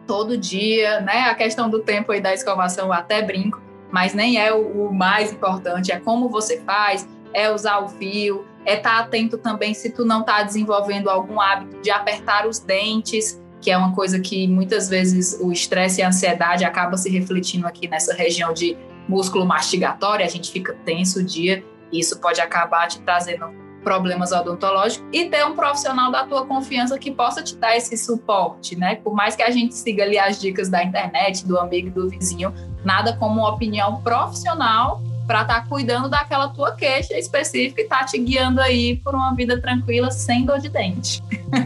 todo 0.07 0.37
dia, 0.37 1.01
né? 1.01 1.23
A 1.23 1.35
questão 1.35 1.69
do 1.69 1.81
tempo 1.81 2.11
aí 2.11 2.21
da 2.21 2.35
escovação 2.35 2.87
eu 2.87 2.93
até 2.93 3.23
brinco, 3.23 3.61
mas 3.91 4.15
nem 4.15 4.39
é 4.39 4.53
o, 4.53 4.89
o 4.89 4.95
mais 4.95 5.33
importante, 5.33 5.93
é 5.93 5.99
como 5.99 6.29
você 6.29 6.61
faz, 6.61 7.09
é 7.33 7.53
usar 7.53 7.79
o 7.79 7.89
fio, 7.89 8.45
é 8.65 8.77
estar 8.77 8.97
tá 8.97 8.99
atento 9.01 9.39
também 9.39 9.75
se 9.75 9.91
tu 9.91 10.05
não 10.05 10.21
está 10.21 10.43
desenvolvendo 10.43 11.09
algum 11.09 11.41
hábito 11.41 11.81
de 11.81 11.91
apertar 11.91 12.47
os 12.47 12.59
dentes, 12.59 13.41
que 13.61 13.71
é 13.71 13.77
uma 13.77 13.95
coisa 13.95 14.21
que 14.21 14.47
muitas 14.49 14.89
vezes 14.89 15.39
o 15.41 15.53
estresse 15.53 16.01
e 16.01 16.05
a 16.05 16.09
ansiedade 16.09 16.65
acaba 16.65 16.97
se 16.97 17.11
refletindo 17.11 17.67
aqui 17.67 17.89
nessa 17.89 18.15
região 18.15 18.53
de 18.53 18.77
músculo 19.09 19.47
mastigatório, 19.47 20.25
a 20.25 20.29
gente 20.29 20.51
fica 20.51 20.77
tenso 20.85 21.21
o 21.21 21.25
dia, 21.25 21.65
e 21.93 22.01
isso 22.01 22.19
pode 22.21 22.41
acabar 22.41 22.89
te 22.89 23.01
trazendo 23.01 23.47
problemas 23.87 24.33
odontológicos 24.33 25.07
e 25.13 25.27
ter 25.27 25.47
um 25.47 25.55
profissional 25.55 26.11
da 26.11 26.25
tua 26.27 26.45
confiança 26.45 26.99
que 26.99 27.13
possa 27.13 27.41
te 27.41 27.57
dar 27.57 27.77
esse 27.77 27.97
suporte, 27.97 28.75
né? 28.75 28.97
Por 28.97 29.15
mais 29.15 29.37
que 29.37 29.45
a 29.45 29.51
gente 29.51 29.77
siga 29.77 30.03
ali 30.03 30.19
as 30.19 30.41
dicas 30.41 30.69
da 30.69 30.83
internet, 30.83 31.47
do 31.47 31.57
amigo, 31.57 31.91
do 31.91 32.09
vizinho, 32.09 32.53
nada 32.87 33.15
como 33.17 33.41
uma 33.41 33.51
opinião 33.51 34.01
profissional 34.01 35.03
para 35.27 35.43
estar 35.43 35.63
tá 35.63 35.67
cuidando 35.67 36.09
daquela 36.09 36.49
tua 36.49 36.71
queixa 36.71 37.19
específica 37.19 37.81
e 37.81 37.85
estar 37.85 37.99
tá 37.99 38.05
te 38.05 38.17
guiando 38.17 38.61
aí 38.61 38.97
por 38.99 39.13
uma 39.13 39.35
vida 39.35 39.61
tranquila 39.61 40.11
sem 40.13 40.45
dor 40.47 40.61
de 40.61 40.69
dente. 40.69 41.21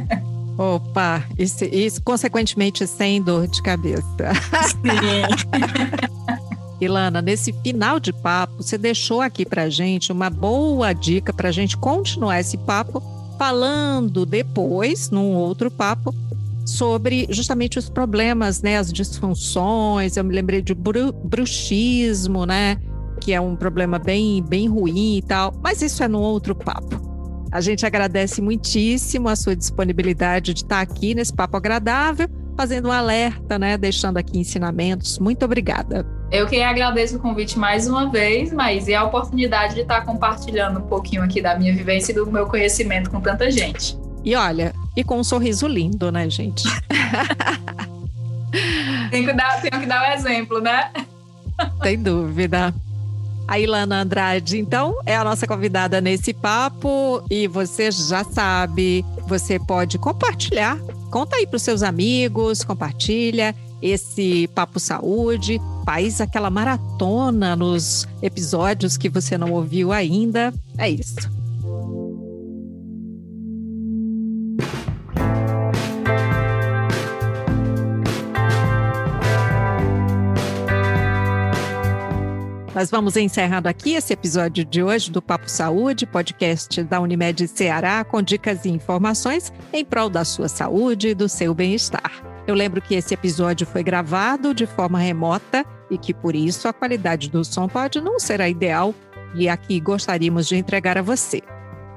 Opa, 0.57 1.23
isso, 1.39 1.65
isso 1.65 2.03
consequentemente 2.03 2.87
sem 2.87 3.23
dor 3.23 3.47
de 3.47 3.63
cabeça. 3.63 4.33
Sim. 4.69 6.11
Ilana, 6.81 7.21
nesse 7.21 7.53
final 7.53 8.01
de 8.01 8.13
papo, 8.13 8.63
você 8.63 8.79
deixou 8.79 9.21
aqui 9.21 9.45
para 9.45 9.69
gente 9.69 10.11
uma 10.11 10.31
boa 10.31 10.95
dica 10.95 11.33
para 11.33 11.51
a 11.51 11.53
gente 11.53 11.77
continuar 11.77 12.41
esse 12.41 12.57
papo, 12.57 13.03
falando 13.39 14.25
depois, 14.25 15.11
num 15.11 15.35
outro 15.35 15.71
papo, 15.71 16.15
sobre 16.65 17.27
justamente 17.31 17.79
os 17.79 17.89
problemas, 17.89 18.63
né, 18.63 18.77
as 18.79 18.93
disfunções. 18.93 20.17
Eu 20.17 20.25
me 20.25 20.35
lembrei 20.35 20.63
de 20.63 20.75
bru 20.75 21.13
bruxismo, 21.13 22.45
né, 22.47 22.77
que 23.21 23.33
é 23.33 23.41
um 23.41 23.57
problema 23.57 23.99
bem, 23.99 24.43
bem 24.43 24.69
ruim 24.69 25.19
e 25.19 25.23
tal. 25.23 25.53
Mas 25.63 25.83
isso 25.83 26.03
é 26.03 26.09
num 26.09 26.21
outro 26.21 26.55
papo. 26.55 27.11
A 27.53 27.61
gente 27.61 27.85
agradece 27.85 28.41
muitíssimo 28.41 29.29
a 29.29 29.35
sua 29.35 29.57
disponibilidade 29.57 30.55
de 30.55 30.63
estar 30.63 30.81
aqui 30.81 31.15
nesse 31.15 31.33
papo 31.33 31.57
agradável, 31.57 32.29
fazendo 32.57 32.89
um 32.89 32.93
alerta, 32.93 33.59
né, 33.59 33.77
deixando 33.77 34.19
aqui 34.19 34.39
ensinamentos. 34.39 35.19
Muito 35.19 35.45
obrigada. 35.45 36.07
Eu 36.31 36.47
que 36.47 36.63
agradeço 36.63 37.17
o 37.17 37.19
convite 37.19 37.59
mais 37.59 37.89
uma 37.89 38.09
vez, 38.09 38.53
mas 38.53 38.87
e 38.87 38.95
a 38.95 39.03
oportunidade 39.03 39.75
de 39.75 39.81
estar 39.81 40.03
compartilhando 40.03 40.79
um 40.79 40.83
pouquinho 40.83 41.23
aqui 41.23 41.43
da 41.43 41.59
minha 41.59 41.75
vivência 41.75 42.13
e 42.13 42.15
do 42.15 42.31
meu 42.31 42.47
conhecimento 42.47 43.11
com 43.11 43.21
tanta 43.21 43.51
gente. 43.51 43.99
E 44.25 44.37
olha, 44.37 44.73
e 45.01 45.05
com 45.05 45.19
um 45.19 45.25
sorriso 45.25 45.67
lindo, 45.67 46.13
né, 46.13 46.29
gente? 46.29 46.65
tenho, 49.11 49.27
que 49.27 49.33
dar, 49.33 49.61
tenho 49.61 49.81
que 49.81 49.87
dar 49.87 50.03
o 50.03 50.09
um 50.09 50.13
exemplo, 50.13 50.61
né? 50.61 50.91
Sem 51.83 52.03
dúvida. 52.03 52.75
A 53.49 53.59
Ilana 53.59 54.03
Andrade, 54.03 54.59
então, 54.59 54.97
é 55.05 55.17
a 55.17 55.25
nossa 55.25 55.47
convidada 55.47 56.01
nesse 56.01 56.33
papo 56.33 57.23
e 57.29 57.49
você 57.49 57.91
já 57.91 58.23
sabe, 58.23 59.05
você 59.27 59.59
pode 59.59 59.99
compartilhar. 59.99 60.79
Conta 61.11 61.37
aí 61.37 61.47
para 61.47 61.57
os 61.57 61.63
seus 61.63 61.83
amigos, 61.83 62.63
compartilha 62.63 63.55
esse 63.83 64.47
Papo 64.55 64.79
Saúde, 64.79 65.61
faz 65.85 66.21
aquela 66.21 66.51
maratona 66.51 67.57
nos 67.57 68.07
episódios 68.23 68.97
que 68.97 69.09
você 69.09 69.37
não 69.37 69.53
ouviu 69.53 69.91
ainda. 69.91 70.55
É 70.79 70.89
isso. 70.89 71.40
Nós 82.73 82.89
vamos 82.89 83.17
encerrando 83.17 83.69
aqui 83.69 83.95
esse 83.95 84.13
episódio 84.13 84.65
de 84.65 84.81
hoje 84.81 85.11
do 85.11 85.21
Papo 85.21 85.51
Saúde, 85.51 86.07
podcast 86.07 86.85
da 86.85 87.01
Unimed 87.01 87.49
Ceará, 87.49 88.05
com 88.05 88.23
dicas 88.23 88.65
e 88.65 88.69
informações 88.71 89.53
em 89.73 89.85
prol 89.85 90.09
da 90.09 90.25
sua 90.25 90.49
saúde 90.49 91.09
e 91.09 91.15
do 91.15 91.29
seu 91.29 91.53
bem-estar. 91.53 92.23
Eu 92.47 92.55
lembro 92.55 92.81
que 92.81 92.95
esse 92.95 93.13
episódio 93.13 93.67
foi 93.67 93.83
gravado 93.83 94.55
de 94.55 94.67
forma 94.67 95.01
remota 95.01 95.67
e 95.91 95.99
que 95.99 96.15
por 96.15 96.37
isso 96.37 96.69
a 96.69 96.73
qualidade 96.73 97.29
do 97.29 97.45
som 97.45 97.67
pode 97.67 98.01
não 98.01 98.21
ser 98.21 98.41
a 98.41 98.49
ideal 98.49 98.95
e 99.35 99.49
aqui 99.49 99.81
gostaríamos 99.81 100.47
de 100.47 100.57
entregar 100.57 100.97
a 100.97 101.03
você. 101.03 101.43